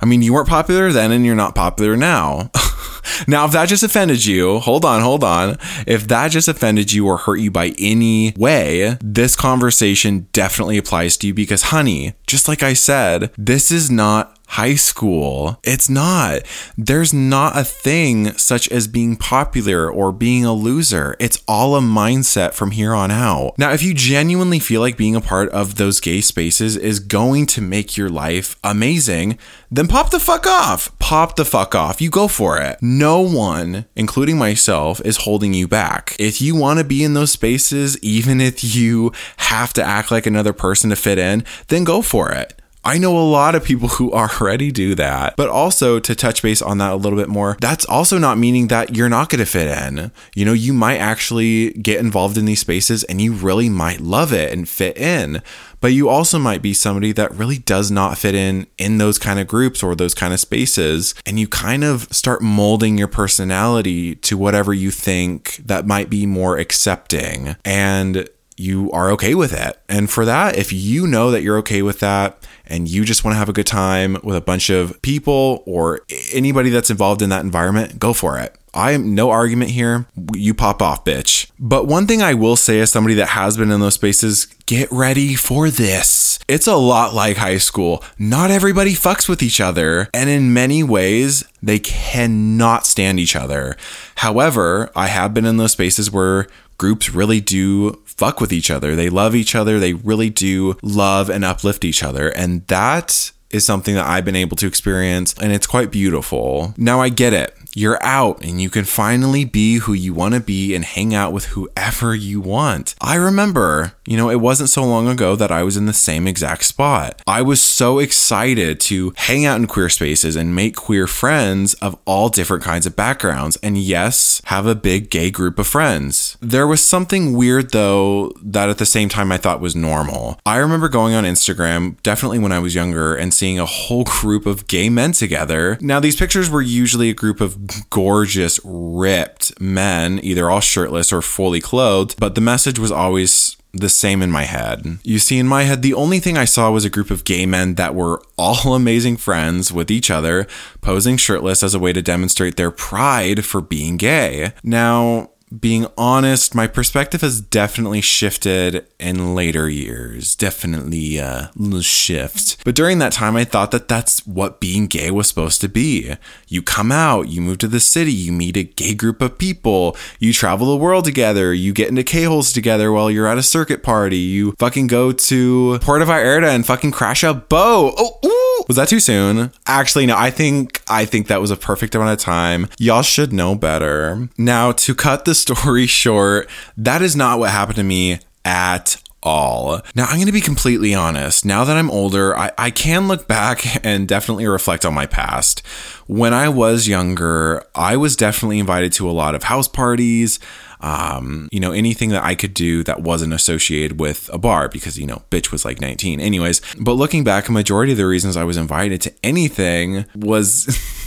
I 0.00 0.06
mean, 0.06 0.22
you 0.22 0.32
weren't 0.32 0.48
popular 0.48 0.92
then 0.92 1.10
and 1.12 1.24
you're 1.24 1.34
not 1.34 1.54
popular 1.54 1.96
now. 1.96 2.50
now, 3.28 3.44
if 3.46 3.52
that 3.52 3.68
just 3.68 3.82
offended 3.82 4.24
you, 4.24 4.58
hold 4.58 4.84
on, 4.84 5.00
hold 5.00 5.24
on. 5.24 5.56
If 5.86 6.08
that 6.08 6.30
just 6.30 6.48
offended 6.48 6.92
you 6.92 7.06
or 7.06 7.16
hurt 7.16 7.36
you 7.36 7.50
by 7.50 7.74
any 7.78 8.32
way, 8.36 8.96
this 9.00 9.36
conversation 9.36 10.28
definitely 10.32 10.78
applies 10.78 11.16
to 11.18 11.28
you 11.28 11.34
because, 11.34 11.64
honey, 11.64 12.14
just 12.26 12.48
like 12.48 12.62
I 12.62 12.72
said, 12.72 13.30
this 13.36 13.70
is 13.70 13.90
not 13.90 14.38
high 14.48 14.74
school. 14.74 15.60
It's 15.62 15.88
not. 15.88 16.42
There's 16.76 17.12
not 17.12 17.56
a 17.56 17.64
thing 17.64 18.32
such 18.38 18.68
as 18.70 18.88
being 18.88 19.16
popular 19.16 19.90
or 19.90 20.10
being 20.10 20.44
a 20.44 20.54
loser. 20.54 21.16
It's 21.20 21.42
all 21.46 21.76
a 21.76 21.80
mindset 21.80 22.54
from 22.54 22.70
here 22.70 22.94
on 22.94 23.10
out. 23.10 23.58
Now, 23.58 23.72
if 23.72 23.82
you 23.82 23.92
genuinely 23.94 24.58
feel 24.58 24.80
like 24.80 24.96
being 24.96 25.14
a 25.14 25.20
part 25.20 25.50
of 25.50 25.74
those 25.76 26.00
gay 26.00 26.22
spaces 26.22 26.76
is 26.76 26.98
going 26.98 27.46
to 27.46 27.60
make 27.60 27.96
your 27.96 28.08
life 28.08 28.56
amazing, 28.64 29.38
then 29.70 29.86
pop 29.86 30.10
the 30.10 30.20
fuck 30.20 30.46
off. 30.46 30.98
Pop 30.98 31.36
the 31.36 31.44
fuck 31.44 31.74
off. 31.74 32.00
You 32.00 32.08
go 32.10 32.26
for 32.26 32.58
it. 32.58 32.67
No 32.80 33.20
one, 33.20 33.86
including 33.96 34.38
myself, 34.38 35.00
is 35.04 35.18
holding 35.18 35.54
you 35.54 35.68
back. 35.68 36.16
If 36.18 36.40
you 36.40 36.54
want 36.54 36.78
to 36.78 36.84
be 36.84 37.04
in 37.04 37.14
those 37.14 37.32
spaces, 37.32 37.98
even 38.02 38.40
if 38.40 38.74
you 38.74 39.12
have 39.38 39.72
to 39.74 39.82
act 39.82 40.10
like 40.10 40.26
another 40.26 40.52
person 40.52 40.90
to 40.90 40.96
fit 40.96 41.18
in, 41.18 41.44
then 41.68 41.84
go 41.84 42.02
for 42.02 42.30
it. 42.32 42.60
I 42.84 42.96
know 42.96 43.18
a 43.18 43.20
lot 43.20 43.54
of 43.54 43.64
people 43.64 43.88
who 43.88 44.12
already 44.40 44.70
do 44.70 44.94
that. 44.94 45.36
But 45.36 45.48
also 45.48 46.00
to 46.00 46.14
touch 46.14 46.42
base 46.42 46.62
on 46.62 46.78
that 46.78 46.92
a 46.92 46.96
little 46.96 47.18
bit 47.18 47.28
more, 47.28 47.56
that's 47.60 47.84
also 47.84 48.18
not 48.18 48.38
meaning 48.38 48.68
that 48.68 48.96
you're 48.96 49.08
not 49.08 49.28
going 49.28 49.40
to 49.40 49.46
fit 49.46 49.66
in. 49.66 50.10
You 50.34 50.44
know, 50.44 50.52
you 50.52 50.72
might 50.72 50.96
actually 50.96 51.72
get 51.72 52.00
involved 52.00 52.38
in 52.38 52.44
these 52.46 52.60
spaces 52.60 53.04
and 53.04 53.20
you 53.20 53.32
really 53.32 53.68
might 53.68 54.00
love 54.00 54.32
it 54.32 54.52
and 54.52 54.68
fit 54.68 54.96
in. 54.96 55.42
But 55.80 55.92
you 55.92 56.08
also 56.08 56.38
might 56.38 56.62
be 56.62 56.74
somebody 56.74 57.12
that 57.12 57.32
really 57.34 57.58
does 57.58 57.90
not 57.90 58.18
fit 58.18 58.34
in 58.34 58.66
in 58.78 58.98
those 58.98 59.18
kind 59.18 59.38
of 59.38 59.46
groups 59.46 59.82
or 59.82 59.94
those 59.94 60.14
kind 60.14 60.32
of 60.32 60.40
spaces. 60.40 61.14
And 61.24 61.38
you 61.38 61.48
kind 61.48 61.84
of 61.84 62.12
start 62.12 62.42
molding 62.42 62.98
your 62.98 63.08
personality 63.08 64.16
to 64.16 64.36
whatever 64.36 64.74
you 64.74 64.90
think 64.90 65.56
that 65.64 65.86
might 65.86 66.10
be 66.10 66.26
more 66.26 66.58
accepting. 66.58 67.56
And 67.64 68.28
you 68.58 68.90
are 68.92 69.10
okay 69.12 69.34
with 69.34 69.52
it. 69.52 69.78
And 69.88 70.10
for 70.10 70.24
that, 70.24 70.56
if 70.56 70.72
you 70.72 71.06
know 71.06 71.30
that 71.30 71.42
you're 71.42 71.58
okay 71.58 71.82
with 71.82 72.00
that 72.00 72.46
and 72.66 72.88
you 72.88 73.04
just 73.04 73.24
want 73.24 73.34
to 73.34 73.38
have 73.38 73.48
a 73.48 73.52
good 73.52 73.66
time 73.66 74.18
with 74.22 74.36
a 74.36 74.40
bunch 74.40 74.70
of 74.70 75.00
people 75.02 75.62
or 75.66 76.00
anybody 76.32 76.70
that's 76.70 76.90
involved 76.90 77.22
in 77.22 77.30
that 77.30 77.44
environment, 77.44 77.98
go 77.98 78.12
for 78.12 78.38
it. 78.38 78.54
I 78.74 78.92
am 78.92 79.14
no 79.14 79.30
argument 79.30 79.70
here. 79.70 80.06
You 80.34 80.54
pop 80.54 80.82
off, 80.82 81.04
bitch. 81.04 81.50
But 81.58 81.86
one 81.86 82.06
thing 82.06 82.22
I 82.22 82.34
will 82.34 82.56
say 82.56 82.80
as 82.80 82.92
somebody 82.92 83.14
that 83.14 83.28
has 83.28 83.56
been 83.56 83.70
in 83.70 83.80
those 83.80 83.94
spaces, 83.94 84.46
get 84.66 84.90
ready 84.92 85.34
for 85.34 85.70
this. 85.70 86.38
It's 86.46 86.66
a 86.66 86.76
lot 86.76 87.14
like 87.14 87.38
high 87.38 87.58
school. 87.58 88.04
Not 88.18 88.50
everybody 88.50 88.92
fucks 88.92 89.28
with 89.28 89.42
each 89.42 89.60
other, 89.60 90.08
and 90.14 90.30
in 90.30 90.52
many 90.52 90.82
ways, 90.82 91.44
they 91.62 91.78
cannot 91.78 92.86
stand 92.86 93.18
each 93.18 93.34
other. 93.34 93.76
However, 94.16 94.90
I 94.94 95.08
have 95.08 95.34
been 95.34 95.44
in 95.44 95.56
those 95.56 95.72
spaces 95.72 96.10
where 96.10 96.46
groups 96.78 97.10
really 97.10 97.40
do 97.40 98.00
fuck 98.18 98.40
with 98.40 98.52
each 98.52 98.70
other. 98.70 98.96
They 98.96 99.08
love 99.08 99.34
each 99.34 99.54
other. 99.54 99.78
They 99.78 99.94
really 99.94 100.28
do 100.28 100.76
love 100.82 101.30
and 101.30 101.44
uplift 101.44 101.84
each 101.84 102.02
other. 102.02 102.28
And 102.28 102.66
that 102.66 103.30
is 103.50 103.64
something 103.64 103.94
that 103.94 104.06
I've 104.06 104.24
been 104.24 104.36
able 104.36 104.56
to 104.56 104.66
experience 104.66 105.34
and 105.40 105.52
it's 105.52 105.66
quite 105.66 105.90
beautiful. 105.90 106.74
Now 106.76 107.00
I 107.00 107.08
get 107.08 107.32
it 107.32 107.54
you're 107.78 108.02
out 108.02 108.42
and 108.42 108.60
you 108.60 108.68
can 108.68 108.84
finally 108.84 109.44
be 109.44 109.76
who 109.76 109.92
you 109.92 110.12
want 110.12 110.34
to 110.34 110.40
be 110.40 110.74
and 110.74 110.84
hang 110.84 111.14
out 111.14 111.32
with 111.32 111.46
whoever 111.46 112.14
you 112.14 112.40
want. 112.40 112.96
I 113.00 113.14
remember, 113.14 113.92
you 114.04 114.16
know, 114.16 114.30
it 114.30 114.40
wasn't 114.40 114.68
so 114.68 114.82
long 114.84 115.06
ago 115.06 115.36
that 115.36 115.52
I 115.52 115.62
was 115.62 115.76
in 115.76 115.86
the 115.86 115.92
same 115.92 116.26
exact 116.26 116.64
spot. 116.64 117.22
I 117.26 117.42
was 117.42 117.62
so 117.62 118.00
excited 118.00 118.80
to 118.80 119.12
hang 119.16 119.44
out 119.44 119.60
in 119.60 119.68
queer 119.68 119.88
spaces 119.88 120.34
and 120.34 120.56
make 120.56 120.74
queer 120.74 121.06
friends 121.06 121.74
of 121.74 121.96
all 122.04 122.28
different 122.28 122.64
kinds 122.64 122.84
of 122.84 122.96
backgrounds. 122.96 123.56
And 123.62 123.78
yes, 123.78 124.42
have 124.46 124.66
a 124.66 124.74
big 124.74 125.08
gay 125.08 125.30
group 125.30 125.58
of 125.58 125.68
friends. 125.68 126.36
There 126.40 126.66
was 126.66 126.84
something 126.84 127.34
weird 127.34 127.70
though 127.70 128.32
that 128.42 128.68
at 128.68 128.78
the 128.78 128.86
same 128.86 129.08
time 129.08 129.30
I 129.30 129.36
thought 129.36 129.60
was 129.60 129.76
normal. 129.76 130.40
I 130.44 130.56
remember 130.56 130.88
going 130.88 131.14
on 131.14 131.22
Instagram, 131.22 132.02
definitely 132.02 132.40
when 132.40 132.50
I 132.50 132.58
was 132.58 132.74
younger, 132.74 133.14
and 133.14 133.32
seeing 133.32 133.60
a 133.60 133.66
whole 133.66 134.04
group 134.04 134.46
of 134.46 134.66
gay 134.66 134.88
men 134.88 135.12
together. 135.12 135.78
Now, 135.80 136.00
these 136.00 136.16
pictures 136.16 136.50
were 136.50 136.62
usually 136.62 137.08
a 137.10 137.14
group 137.14 137.40
of 137.40 137.67
gorgeous, 137.90 138.60
ripped 138.64 139.60
men, 139.60 140.20
either 140.22 140.50
all 140.50 140.60
shirtless 140.60 141.12
or 141.12 141.22
fully 141.22 141.60
clothed, 141.60 142.18
but 142.18 142.34
the 142.34 142.40
message 142.40 142.78
was 142.78 142.92
always 142.92 143.56
the 143.72 143.88
same 143.88 144.22
in 144.22 144.30
my 144.30 144.44
head. 144.44 144.98
You 145.02 145.18
see, 145.18 145.38
in 145.38 145.46
my 145.46 145.64
head, 145.64 145.82
the 145.82 145.94
only 145.94 146.20
thing 146.20 146.38
I 146.38 146.44
saw 146.44 146.70
was 146.70 146.84
a 146.84 146.90
group 146.90 147.10
of 147.10 147.24
gay 147.24 147.46
men 147.46 147.74
that 147.74 147.94
were 147.94 148.22
all 148.36 148.74
amazing 148.74 149.16
friends 149.16 149.72
with 149.72 149.90
each 149.90 150.10
other, 150.10 150.46
posing 150.80 151.16
shirtless 151.16 151.62
as 151.62 151.74
a 151.74 151.78
way 151.78 151.92
to 151.92 152.02
demonstrate 152.02 152.56
their 152.56 152.70
pride 152.70 153.44
for 153.44 153.60
being 153.60 153.96
gay. 153.96 154.52
Now, 154.62 155.30
being 155.56 155.86
honest, 155.96 156.54
my 156.54 156.66
perspective 156.66 157.20
has 157.20 157.40
definitely 157.40 158.00
shifted 158.00 158.86
in 158.98 159.34
later 159.34 159.68
years. 159.68 160.34
Definitely 160.34 161.18
a 161.18 161.50
little 161.56 161.80
shift. 161.80 162.64
But 162.64 162.74
during 162.74 162.98
that 162.98 163.12
time, 163.12 163.36
I 163.36 163.44
thought 163.44 163.70
that 163.70 163.88
that's 163.88 164.26
what 164.26 164.60
being 164.60 164.86
gay 164.86 165.10
was 165.10 165.28
supposed 165.28 165.60
to 165.60 165.68
be. 165.68 166.14
You 166.48 166.62
come 166.62 166.92
out, 166.92 167.28
you 167.28 167.40
move 167.40 167.58
to 167.58 167.68
the 167.68 167.80
city, 167.80 168.12
you 168.12 168.32
meet 168.32 168.56
a 168.56 168.64
gay 168.64 168.94
group 168.94 169.22
of 169.22 169.38
people, 169.38 169.96
you 170.18 170.32
travel 170.32 170.68
the 170.68 170.76
world 170.76 171.04
together, 171.04 171.52
you 171.54 171.72
get 171.72 171.88
into 171.88 172.04
K-holes 172.04 172.52
together 172.52 172.92
while 172.92 173.10
you're 173.10 173.26
at 173.26 173.38
a 173.38 173.42
circuit 173.42 173.82
party, 173.82 174.18
you 174.18 174.52
fucking 174.58 174.86
go 174.86 175.12
to 175.12 175.78
Puerto 175.80 176.04
Vallarta 176.04 176.54
and 176.54 176.66
fucking 176.66 176.92
crash 176.92 177.22
a 177.22 177.34
boat. 177.34 177.94
Oh, 177.96 178.18
ooh! 178.24 178.64
Was 178.66 178.76
that 178.76 178.88
too 178.88 179.00
soon? 179.00 179.52
Actually, 179.66 180.06
no, 180.06 180.16
I 180.16 180.30
think 180.30 180.82
I 180.88 181.04
think 181.04 181.28
that 181.28 181.40
was 181.40 181.50
a 181.50 181.56
perfect 181.56 181.94
amount 181.94 182.10
of 182.10 182.18
time. 182.18 182.68
Y'all 182.78 183.02
should 183.02 183.32
know 183.32 183.54
better. 183.54 184.28
Now, 184.36 184.72
to 184.72 184.94
cut 184.94 185.24
the 185.24 185.34
story 185.38 185.86
short, 185.86 186.48
that 186.76 187.02
is 187.02 187.16
not 187.16 187.38
what 187.38 187.50
happened 187.50 187.76
to 187.76 187.84
me 187.84 188.20
at 188.44 189.02
all. 189.22 189.80
Now, 189.94 190.04
I'm 190.06 190.16
going 190.16 190.26
to 190.26 190.32
be 190.32 190.40
completely 190.40 190.94
honest. 190.94 191.44
Now 191.44 191.64
that 191.64 191.76
I'm 191.76 191.90
older, 191.90 192.36
I, 192.36 192.52
I 192.56 192.70
can 192.70 193.08
look 193.08 193.26
back 193.26 193.84
and 193.84 194.06
definitely 194.06 194.46
reflect 194.46 194.84
on 194.84 194.94
my 194.94 195.06
past. 195.06 195.66
When 196.06 196.32
I 196.32 196.48
was 196.48 196.88
younger, 196.88 197.64
I 197.74 197.96
was 197.96 198.16
definitely 198.16 198.58
invited 198.58 198.92
to 198.94 199.08
a 199.08 199.12
lot 199.12 199.34
of 199.34 199.44
house 199.44 199.68
parties. 199.68 200.38
Um, 200.80 201.48
you 201.50 201.58
know, 201.58 201.72
anything 201.72 202.10
that 202.10 202.22
I 202.22 202.36
could 202.36 202.54
do 202.54 202.84
that 202.84 203.02
wasn't 203.02 203.32
associated 203.32 203.98
with 203.98 204.30
a 204.32 204.38
bar 204.38 204.68
because, 204.68 204.98
you 204.98 205.06
know, 205.06 205.22
bitch 205.30 205.50
was 205.50 205.64
like 205.64 205.80
19. 205.80 206.20
Anyways, 206.20 206.62
but 206.80 206.92
looking 206.92 207.24
back, 207.24 207.48
a 207.48 207.52
majority 207.52 207.92
of 207.92 207.98
the 207.98 208.06
reasons 208.06 208.36
I 208.36 208.44
was 208.44 208.56
invited 208.56 209.00
to 209.02 209.14
anything 209.22 210.06
was. 210.14 210.78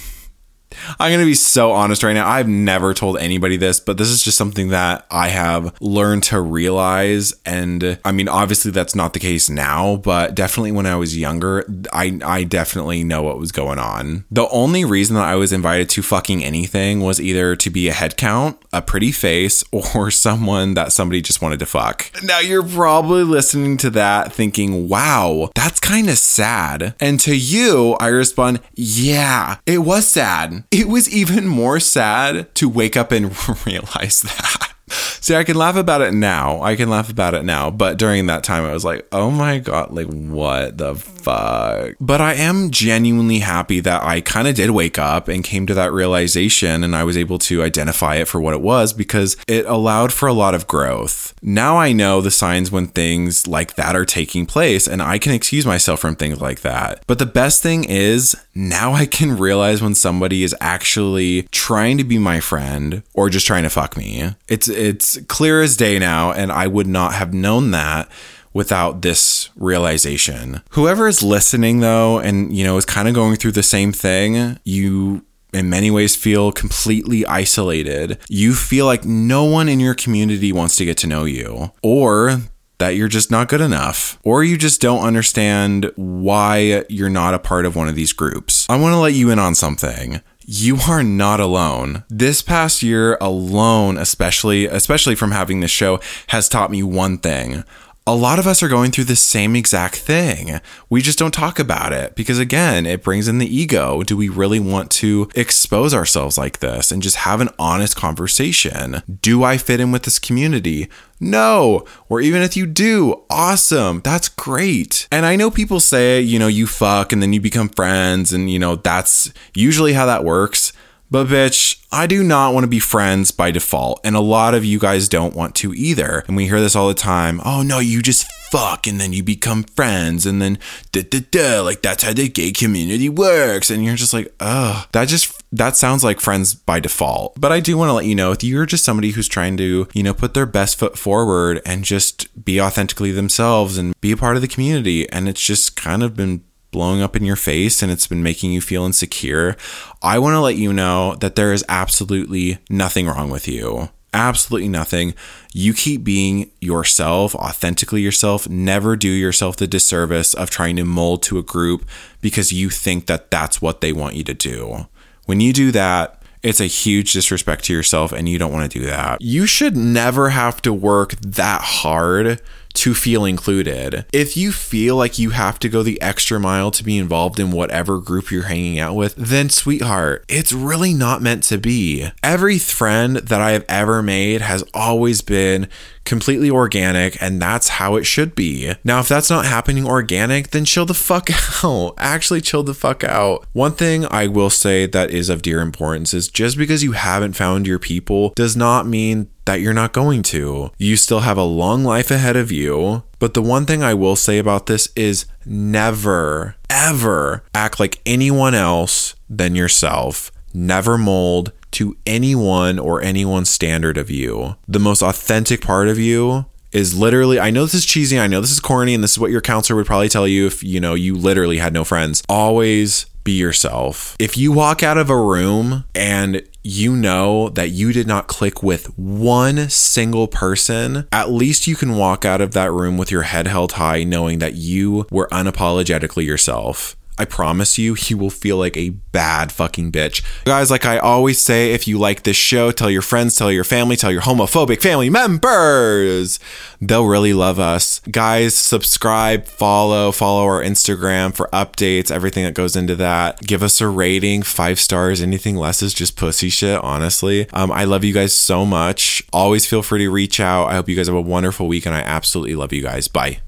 I'm 1.00 1.12
going 1.12 1.20
to 1.20 1.25
be 1.25 1.34
so 1.34 1.72
honest 1.72 2.04
right 2.04 2.13
now. 2.13 2.28
I've 2.28 2.48
never 2.48 2.94
told 2.94 3.18
anybody 3.18 3.58
this, 3.58 3.80
but 3.80 3.98
this 3.98 4.10
is 4.10 4.24
just 4.24 4.38
something 4.38 4.70
that 4.70 5.06
I 5.12 5.30
have 5.30 5.75
learned 5.82 6.24
to 6.24 6.42
realize. 6.42 7.34
And 7.46 7.84
uh, 7.84 7.96
I 8.06 8.12
mean, 8.12 8.28
obviously, 8.28 8.72
that's 8.72 8.96
not 8.96 9.13
the 9.13 9.20
case 9.20 9.50
now, 9.50 9.98
but 9.98 10.36
definitely 10.36 10.72
when 10.72 10.86
I 10.86 10.96
was 10.96 11.18
younger, 11.18 11.66
I, 11.94 12.20
I 12.24 12.44
definitely 12.44 13.04
know 13.04 13.24
what 13.24 13.40
was 13.40 13.51
going 13.51 13.80
on. 13.80 14.25
The 14.32 14.48
only 14.50 14.86
reason 14.86 15.16
that 15.16 15.25
I 15.25 15.36
was 15.36 15.54
invited 15.54 15.90
to 15.90 16.01
fucking 16.01 16.44
anything 16.44 17.01
was 17.01 17.20
either 17.20 17.56
to 17.56 17.70
be 17.70 17.88
a 17.88 17.94
head 17.94 18.18
count, 18.18 18.62
a 18.74 18.82
pretty 18.82 19.12
face, 19.12 19.63
or 19.96 20.12
someone 20.12 20.74
that 20.75 20.92
somebody 20.92 21.22
just 21.22 21.42
wanted 21.42 21.60
to 21.60 21.66
fuck. 21.66 22.12
Now, 22.24 22.40
you're 22.40 22.63
probably 22.63 23.24
listening 23.24 23.78
to 23.78 23.90
that 23.92 24.34
thinking, 24.34 24.88
wow, 24.88 25.50
that's 25.56 25.80
kind 25.80 26.10
of 26.10 26.18
sad. 26.18 26.96
And 27.00 27.20
to 27.22 27.36
you, 27.36 27.96
I 28.00 28.08
respond, 28.08 28.62
yeah, 28.75 29.58
it 29.66 29.80
was 29.80 30.08
sad 30.08 30.61
it 30.70 30.88
was 30.88 31.10
even 31.10 31.48
more 31.48 31.80
sad 31.80 32.53
to 32.56 32.70
wake 32.70 32.96
up 32.96 33.12
and 33.12 33.25
realize 33.65 34.22
that. 34.22 34.74
See, 34.91 35.36
I 35.36 35.44
can 35.44 35.56
laugh 35.56 35.75
about 35.75 36.01
it 36.01 36.13
now. 36.13 36.62
I 36.62 36.75
can 36.75 36.89
laugh 36.89 37.10
about 37.10 37.34
it 37.34 37.46
now. 37.46 37.70
But 37.72 37.98
during 37.98 38.25
that 38.27 38.44
time, 38.44 38.65
I 38.65 38.74
was 38.74 38.84
like, 38.84 39.08
oh 39.12 39.32
my 39.32 39.60
God, 39.60 39.91
like, 39.91 40.08
what 40.08 40.77
the 40.77 40.96
fuck? 41.22 41.96
But 42.00 42.22
I 42.22 42.34
am 42.34 42.72
genuinely 42.72 43.40
happy 43.40 43.80
that 43.82 44.04
I 44.04 44.22
kind 44.22 44.48
of 44.48 44.56
did 44.56 44.72
wake 44.72 44.98
up 44.98 45.28
and 45.28 45.44
came 45.44 45.66
to 45.68 45.74
that 45.74 45.94
realization 45.94 46.84
and 46.84 46.96
I 46.96 47.04
was 47.04 47.18
able 47.18 47.40
to 47.40 47.63
identify 47.63 48.16
it 48.16 48.28
for 48.28 48.40
what 48.40 48.54
it 48.54 48.62
was 48.62 48.94
because 48.94 49.38
it 49.48 49.66
allowed 49.66 50.12
for 50.12 50.28
a 50.28 50.34
lot 50.34 50.56
of 50.56 50.68
growth. 50.68 51.34
Now 51.42 51.78
I 51.78 51.94
know 51.94 52.22
the 52.22 52.32
signs 52.32 52.72
when 52.72 52.88
things 52.88 53.48
like 53.48 53.75
that 53.75 53.96
are 53.96 54.06
taking 54.06 54.46
place 54.46 54.88
and 54.88 55.01
I 55.01 55.18
can 55.20 55.34
excuse 55.34 55.66
myself 55.66 56.00
from 56.00 56.16
things 56.16 56.42
like 56.42 56.62
that. 56.62 57.04
But 57.08 57.20
the 57.20 57.25
best 57.25 57.63
thing 57.63 57.84
is 57.84 58.36
now 58.54 58.94
I 58.94 59.06
can 59.06 59.38
realize 59.38 59.82
when 59.82 59.96
somebody 59.96 60.44
is 60.44 60.56
actually 60.60 61.44
trying 61.51 61.98
to 61.98 62.04
be 62.04 62.18
my 62.18 62.40
friend 62.40 63.04
or 63.13 63.30
just 63.30 63.48
trying 63.48 63.63
to 63.63 63.70
fuck 63.70 63.96
me. 63.98 64.36
It's 64.48 64.68
it's 64.68 65.20
clear 65.28 65.62
as 65.62 65.78
day 65.78 66.00
now 66.00 66.32
and 66.32 66.51
I 66.51 66.68
would 66.68 66.88
not 66.88 67.13
have 67.13 67.34
known 67.34 67.72
that 67.72 68.10
without 68.53 69.01
this 69.01 69.50
realization. 69.55 70.62
Whoever 70.72 71.08
is 71.08 71.24
listening 71.24 71.79
though 71.79 72.20
and 72.20 72.55
you 72.55 72.64
know 72.64 72.77
is 72.77 72.85
kind 72.85 73.07
of 73.07 73.14
going 73.14 73.35
through 73.35 73.53
the 73.53 73.64
same 73.64 73.92
thing, 73.92 74.59
you 74.64 75.25
in 75.53 75.70
many 75.70 75.92
ways 75.92 76.16
feel 76.16 76.51
completely 76.51 77.25
isolated. 77.25 78.18
You 78.29 78.53
feel 78.53 78.85
like 78.85 79.03
no 79.05 79.44
one 79.44 79.68
in 79.68 79.79
your 79.79 79.94
community 79.94 80.53
wants 80.53 80.75
to 80.77 80.85
get 80.85 80.98
to 81.00 81.07
know 81.07 81.25
you 81.25 81.72
or 81.83 82.42
that 82.77 82.96
you're 82.96 83.07
just 83.07 83.29
not 83.29 83.48
good 83.48 83.61
enough, 83.61 84.18
or 84.24 84.44
you 84.44 84.57
just 84.57 84.81
don't 84.81 85.03
understand 85.03 85.92
why 85.96 86.83
you're 86.90 87.11
not 87.11 87.35
a 87.35 87.40
part 87.40 87.68
of 87.68 87.75
one 87.75 87.87
of 87.87 87.94
these 87.94 88.11
groups. 88.11 88.66
I 88.70 88.79
want 88.79 88.94
to 88.94 88.98
let 88.98 89.14
you 89.14 89.29
in 89.29 89.37
on 89.37 89.53
something 89.53 90.22
you 90.44 90.77
are 90.90 91.03
not 91.03 91.40
alone. 91.40 92.03
This 92.09 92.42
past 92.42 92.83
year 92.83 93.18
alone, 93.22 93.98
especially 93.98 94.66
especially 94.66 95.16
from 95.16 95.31
having 95.31 95.59
this 95.59 95.72
show, 95.72 96.00
has 96.27 96.50
taught 96.50 96.72
me 96.72 96.83
one 96.83 97.20
thing 97.20 97.64
a 98.07 98.16
lot 98.16 98.40
of 98.40 98.48
us 98.48 98.64
are 98.64 98.68
going 98.68 98.90
through 98.90 99.03
the 99.03 99.16
same 99.16 99.55
exact 99.55 99.96
thing. 99.96 100.59
We 100.90 101.03
just 101.03 101.20
don't 101.20 101.33
talk 101.33 101.59
about 101.59 101.94
it 101.94 102.16
because, 102.16 102.40
again, 102.40 102.87
it 102.87 103.03
brings 103.03 103.27
in 103.27 103.37
the 103.37 103.55
ego. 103.55 104.01
Do 104.01 104.18
we 104.18 104.27
really 104.27 104.59
want 104.59 104.90
to 104.92 105.29
expose 105.35 105.94
ourselves 105.94 106.35
like 106.35 106.59
this 106.59 106.92
and 106.92 107.03
just 107.03 107.18
have 107.18 107.42
an 107.42 107.50
honest 107.59 107.96
conversation? 107.96 109.03
Do 109.22 109.44
I 109.44 109.57
fit 109.57 109.79
in 109.79 109.92
with 109.92 110.03
this 110.03 110.18
community? 110.18 110.90
No. 111.20 111.85
Or 112.09 112.22
even 112.22 112.42
if 112.42 112.57
you 112.57 112.66
do, 112.66 113.24
awesome. 113.29 114.01
That's 114.01 114.29
great. 114.29 115.07
And 115.11 115.24
I 115.24 115.35
know 115.35 115.51
people 115.51 115.79
say, 115.79 116.20
you 116.20 116.40
know, 116.40 116.48
you 116.48 116.66
fuck 116.66 117.14
and 117.14 117.22
then 117.22 117.33
you 117.33 117.40
become 117.40 117.70
friends, 117.70 118.33
and, 118.33 118.50
you 118.50 118.57
know, 118.57 118.77
that's 118.77 119.31
usually 119.53 119.94
how 119.94 120.07
that 120.07 120.24
works. 120.24 120.74
But 121.11 121.27
bitch, 121.27 121.83
I 121.91 122.07
do 122.07 122.24
not 122.24 122.53
want 122.53 122.63
to 122.63 122.69
be 122.69 122.79
friends 122.79 123.31
by 123.31 123.51
default. 123.51 124.00
And 124.05 124.15
a 124.15 124.21
lot 124.21 124.55
of 124.55 124.63
you 124.63 124.79
guys 124.79 125.09
don't 125.09 125.35
want 125.35 125.55
to 125.55 125.74
either. 125.74 126.24
And 126.25 126.37
we 126.37 126.47
hear 126.47 126.61
this 126.61 126.75
all 126.75 126.87
the 126.87 126.93
time. 126.93 127.41
Oh 127.43 127.61
no, 127.61 127.79
you 127.79 128.01
just 128.01 128.31
fuck 128.50 128.87
and 128.87 129.00
then 129.00 129.13
you 129.13 129.24
become 129.24 129.63
friends 129.63 130.25
and 130.25 130.41
then 130.41 130.59
da 130.91 131.01
da 131.03 131.21
da 131.31 131.61
like 131.61 131.81
that's 131.81 132.03
how 132.03 132.11
the 132.11 132.27
gay 132.27 132.51
community 132.51 133.09
works. 133.09 133.69
And 133.69 133.83
you're 133.83 133.95
just 133.95 134.13
like, 134.13 134.33
oh, 134.39 134.85
that 134.93 135.09
just 135.09 135.41
that 135.51 135.75
sounds 135.75 136.01
like 136.01 136.21
friends 136.21 136.53
by 136.53 136.79
default. 136.79 137.39
But 137.39 137.51
I 137.51 137.59
do 137.59 137.77
want 137.77 137.89
to 137.89 137.93
let 137.93 138.05
you 138.05 138.15
know 138.15 138.31
if 138.31 138.41
you're 138.41 138.65
just 138.65 138.85
somebody 138.85 139.11
who's 139.11 139.27
trying 139.27 139.57
to, 139.57 139.89
you 139.93 140.03
know, 140.03 140.13
put 140.13 140.33
their 140.33 140.45
best 140.45 140.79
foot 140.79 140.97
forward 140.97 141.61
and 141.65 141.83
just 141.83 142.45
be 142.45 142.61
authentically 142.61 143.11
themselves 143.11 143.77
and 143.77 143.93
be 144.00 144.13
a 144.13 144.17
part 144.17 144.37
of 144.37 144.41
the 144.41 144.47
community. 144.47 145.09
And 145.09 145.27
it's 145.27 145.45
just 145.45 145.75
kind 145.75 146.03
of 146.03 146.15
been 146.15 146.43
blowing 146.72 147.01
up 147.01 147.16
in 147.16 147.24
your 147.24 147.36
face 147.36 147.81
and 147.84 147.92
it's 147.92 148.07
been 148.07 148.24
making 148.24 148.51
you 148.51 148.62
feel 148.62 148.86
insecure, 148.86 149.55
I 150.01 150.20
want 150.20 150.34
to 150.34 150.40
let 150.40 150.55
you 150.55 150.74
know 150.74 151.16
that 151.16 151.36
there 151.36 151.53
is 151.53 151.66
absolutely 151.70 152.57
nothing 152.70 153.07
wrong 153.07 153.29
with 153.29 153.48
you. 153.48 153.90
Absolutely 154.14 154.68
nothing. 154.68 155.14
You 155.53 155.74
keep 155.74 156.03
being 156.03 156.51
yourself, 156.60 157.34
authentically 157.36 158.01
yourself. 158.01 158.50
Never 158.50 158.98
do 158.98 159.07
yourself 159.07 159.55
the 159.55 159.68
disservice 159.68 160.34
of 160.34 160.50
trying 160.50 160.75
to 160.77 160.84
mold 160.84 161.24
to 161.24 161.38
a 161.38 161.44
group 161.44 161.88
because 162.20 162.51
you 162.51 162.70
think 162.70 163.05
that 163.05 163.31
that's 163.31 163.62
what 163.62 163.79
they 163.79 163.94
want 163.94 164.16
you 164.16 164.24
to 164.25 164.34
do. 164.34 164.88
When 165.27 165.40
you 165.40 165.53
do 165.53 165.72
that, 165.72 166.22
it's 166.44 166.60
a 166.60 166.66
huge 166.66 167.14
disrespect 167.14 167.66
to 167.66 167.74
yourself 167.74 168.12
and 168.12 168.27
you 168.27 168.38
don't 168.38 168.51
want 168.51 168.70
to 168.70 168.79
do 168.79 168.86
that. 168.88 169.22
You 169.22 169.46
should 169.46 169.77
never 169.77 170.29
have 170.29 170.62
to 170.64 170.74
work 170.74 171.12
that 171.22 171.62
hard 171.62 172.42
to 172.74 172.94
feel 172.94 173.25
included. 173.25 174.05
If 174.14 174.36
you 174.38 174.51
feel 174.51 174.96
like 174.96 175.20
you 175.20 175.31
have 175.31 175.60
to 175.60 175.70
go 175.70 175.84
the 175.84 176.01
extra 176.01 176.40
mile 176.40 176.72
to 176.72 176.84
be 176.84 176.98
involved 176.98 177.40
in 177.40 177.51
whatever 177.51 178.00
group 178.00 178.31
you're 178.31 178.44
hanging 178.44 178.79
out 178.79 178.96
with, 178.96 179.16
then 179.16 179.50
sweetheart, 179.50 180.25
it's 180.27 180.53
really 180.53 180.94
not 180.94 181.22
meant 181.22 181.44
to 181.44 181.57
be. 181.57 182.10
Every 182.24 182.60
friend 182.60 183.18
that 183.18 183.42
I 183.42 183.51
have 183.51 183.66
ever 183.68 184.01
made 184.01 184.42
has 184.42 184.64
always 184.74 185.22
been 185.22 185.68
completely 186.05 186.50
organic, 186.50 187.22
and 187.22 187.42
that's 187.42 187.70
how 187.70 187.96
it 187.96 188.05
should 188.05 188.35
be. 188.35 188.74
Now, 188.83 189.00
if 189.00 189.07
that's 189.07 189.29
not 189.29 189.46
happening 189.46 189.85
organic, 189.85 190.50
then 190.50 190.66
chill 190.66 190.85
the 190.85 190.94
fuck 190.94 191.29
out. 191.64 191.94
Actually, 191.98 192.42
chill 192.42 192.64
the 192.64 192.74
fuck 192.74 193.03
out. 193.03 193.46
One 193.53 193.74
thing 193.74 194.05
I 194.05 194.27
will 194.27 194.50
say 194.50 194.85
that 194.85 195.11
is 195.11 195.29
of 195.29 195.42
dear 195.42 195.61
importance 195.61 196.14
is 196.14 196.27
just 196.27 196.57
because 196.57 196.83
you 196.83 196.94
haven't 196.94 197.33
found 197.33 197.68
your 197.68 197.79
people 197.79 198.33
does 198.35 198.55
not 198.55 198.87
mean 198.87 199.29
that 199.46 199.61
you're 199.61 199.74
not 199.74 199.94
going 199.94 200.24
to. 200.24 200.72
You 200.77 200.96
still 200.96 201.22
have 201.22 201.37
a 201.37 201.44
long 201.44 201.83
life 201.83 202.11
ahead 202.11 202.35
of 202.35 202.51
you. 202.51 203.03
But 203.20 203.33
the 203.33 203.42
one 203.42 203.66
thing 203.66 203.83
I 203.83 203.94
will 203.94 204.16
say 204.16 204.40
about 204.40 204.66
this 204.66 204.90
is 204.96 205.25
never, 205.46 206.55
ever 206.70 207.44
act 207.53 207.79
like 207.79 208.01
anyone 208.05 208.55
else 208.55 209.16
than 209.29 209.55
yourself. 209.55 210.31
Never 210.53 210.98
mold 210.98 211.51
to 211.72 211.98
anyone 212.05 212.79
or 212.79 213.01
anyone's 213.01 213.50
standard 213.50 213.98
of 213.98 214.10
you. 214.10 214.55
The 214.68 214.79
most 214.79 215.01
authentic 215.01 215.62
part 215.62 215.88
of 215.88 215.98
you 215.98 216.46
is 216.72 216.98
literally 216.98 217.40
I 217.40 217.51
know 217.51 217.64
this 217.64 217.74
is 217.74 217.86
cheesy, 217.86 218.20
I 218.20 218.27
know 218.27 218.42
this 218.42 218.51
is 218.51 218.60
corny 218.60 218.94
and 218.94 219.03
this 219.03 219.12
is 219.12 219.20
what 219.20 219.31
your 219.31 219.42
counselor 219.42 219.77
would 219.77 219.86
probably 219.86 220.10
tell 220.10 220.27
you 220.27 220.48
if 220.48 220.64
you 220.64 220.79
know 220.79 220.94
you 220.94 221.16
literally 221.16 221.57
had 221.57 221.74
no 221.74 221.84
friends. 221.84 222.24
Always 222.29 223.05
be 223.24 223.34
yourself. 223.34 224.16
If 224.20 224.38
you 224.38 224.51
walk 224.51 224.81
out 224.84 224.98
of 224.98 225.10
a 225.10 225.18
room 225.18 225.86
and 225.94 226.42
you 226.64 226.96
know 226.96 227.50
that 227.50 227.70
you 227.70 227.92
did 227.92 228.07
not 228.07 228.27
click 228.27 228.62
with 228.62 228.98
one 228.98 229.70
single 229.70 230.27
person, 230.27 231.07
at 231.12 231.31
least 231.31 231.68
you 231.68 231.75
can 231.75 231.98
walk 231.98 232.25
out 232.25 232.42
of 232.42 232.53
that 232.53 232.72
room 232.72 232.98
with 232.98 233.12
your 233.12 233.24
head 233.24 233.48
held 233.48 233.74
high, 233.74 234.03
knowing 234.03 234.40
that 234.40 234.55
you 234.55 235.05
were 235.12 235.27
unapologetically 235.31 236.25
yourself. 236.25 236.96
I 237.17 237.25
promise 237.25 237.77
you, 237.77 237.95
you 238.07 238.17
will 238.17 238.29
feel 238.29 238.57
like 238.57 238.75
a 238.75 238.89
bad 238.89 239.51
fucking 239.51 239.91
bitch. 239.91 240.24
Guys, 240.45 240.71
like 240.71 240.85
I 240.85 240.97
always 240.97 241.39
say, 241.39 241.71
if 241.74 241.87
you 241.87 242.00
like 242.00 242.24
this 242.24 242.37
show, 242.37 242.71
tell 242.71 242.89
your 242.89 243.01
friends, 243.01 243.35
tell 243.35 243.51
your 243.51 243.63
family, 243.63 243.95
tell 243.95 244.11
your 244.11 244.21
homophobic 244.21 244.81
family 244.81 245.09
members. 245.09 246.39
They'll 246.79 247.05
really 247.05 247.33
love 247.33 247.59
us. 247.59 248.00
Guys, 248.09 248.55
subscribe, 248.55 249.45
follow, 249.45 250.11
follow 250.11 250.45
our 250.45 250.63
Instagram 250.63 251.33
for 251.33 251.47
updates, 251.53 252.09
everything 252.09 252.43
that 252.45 252.53
goes 252.55 252.75
into 252.75 252.95
that. 252.95 253.41
Give 253.41 253.61
us 253.61 253.81
a 253.81 253.87
rating, 253.87 254.41
five 254.41 254.79
stars. 254.79 255.21
Anything 255.21 255.55
less 255.57 255.83
is 255.83 255.93
just 255.93 256.15
pussy 256.15 256.50
shit, 256.50 256.79
honestly. 256.81 257.47
Um, 257.53 257.71
I 257.71 257.83
love 257.83 258.03
you 258.03 258.13
guys 258.13 258.33
so 258.33 258.65
much. 258.65 259.24
Always 259.31 259.65
feel 259.65 259.83
free 259.83 260.00
to 260.00 260.09
reach 260.09 260.39
out. 260.39 260.67
I 260.67 260.74
hope 260.75 260.89
you 260.89 260.95
guys 260.95 261.07
have 261.07 261.15
a 261.15 261.21
wonderful 261.21 261.67
week, 261.67 261.85
and 261.85 261.93
I 261.93 262.00
absolutely 262.00 262.55
love 262.55 262.74
you 262.74 262.81
guys. 262.81 263.07
Bye. 263.07 263.41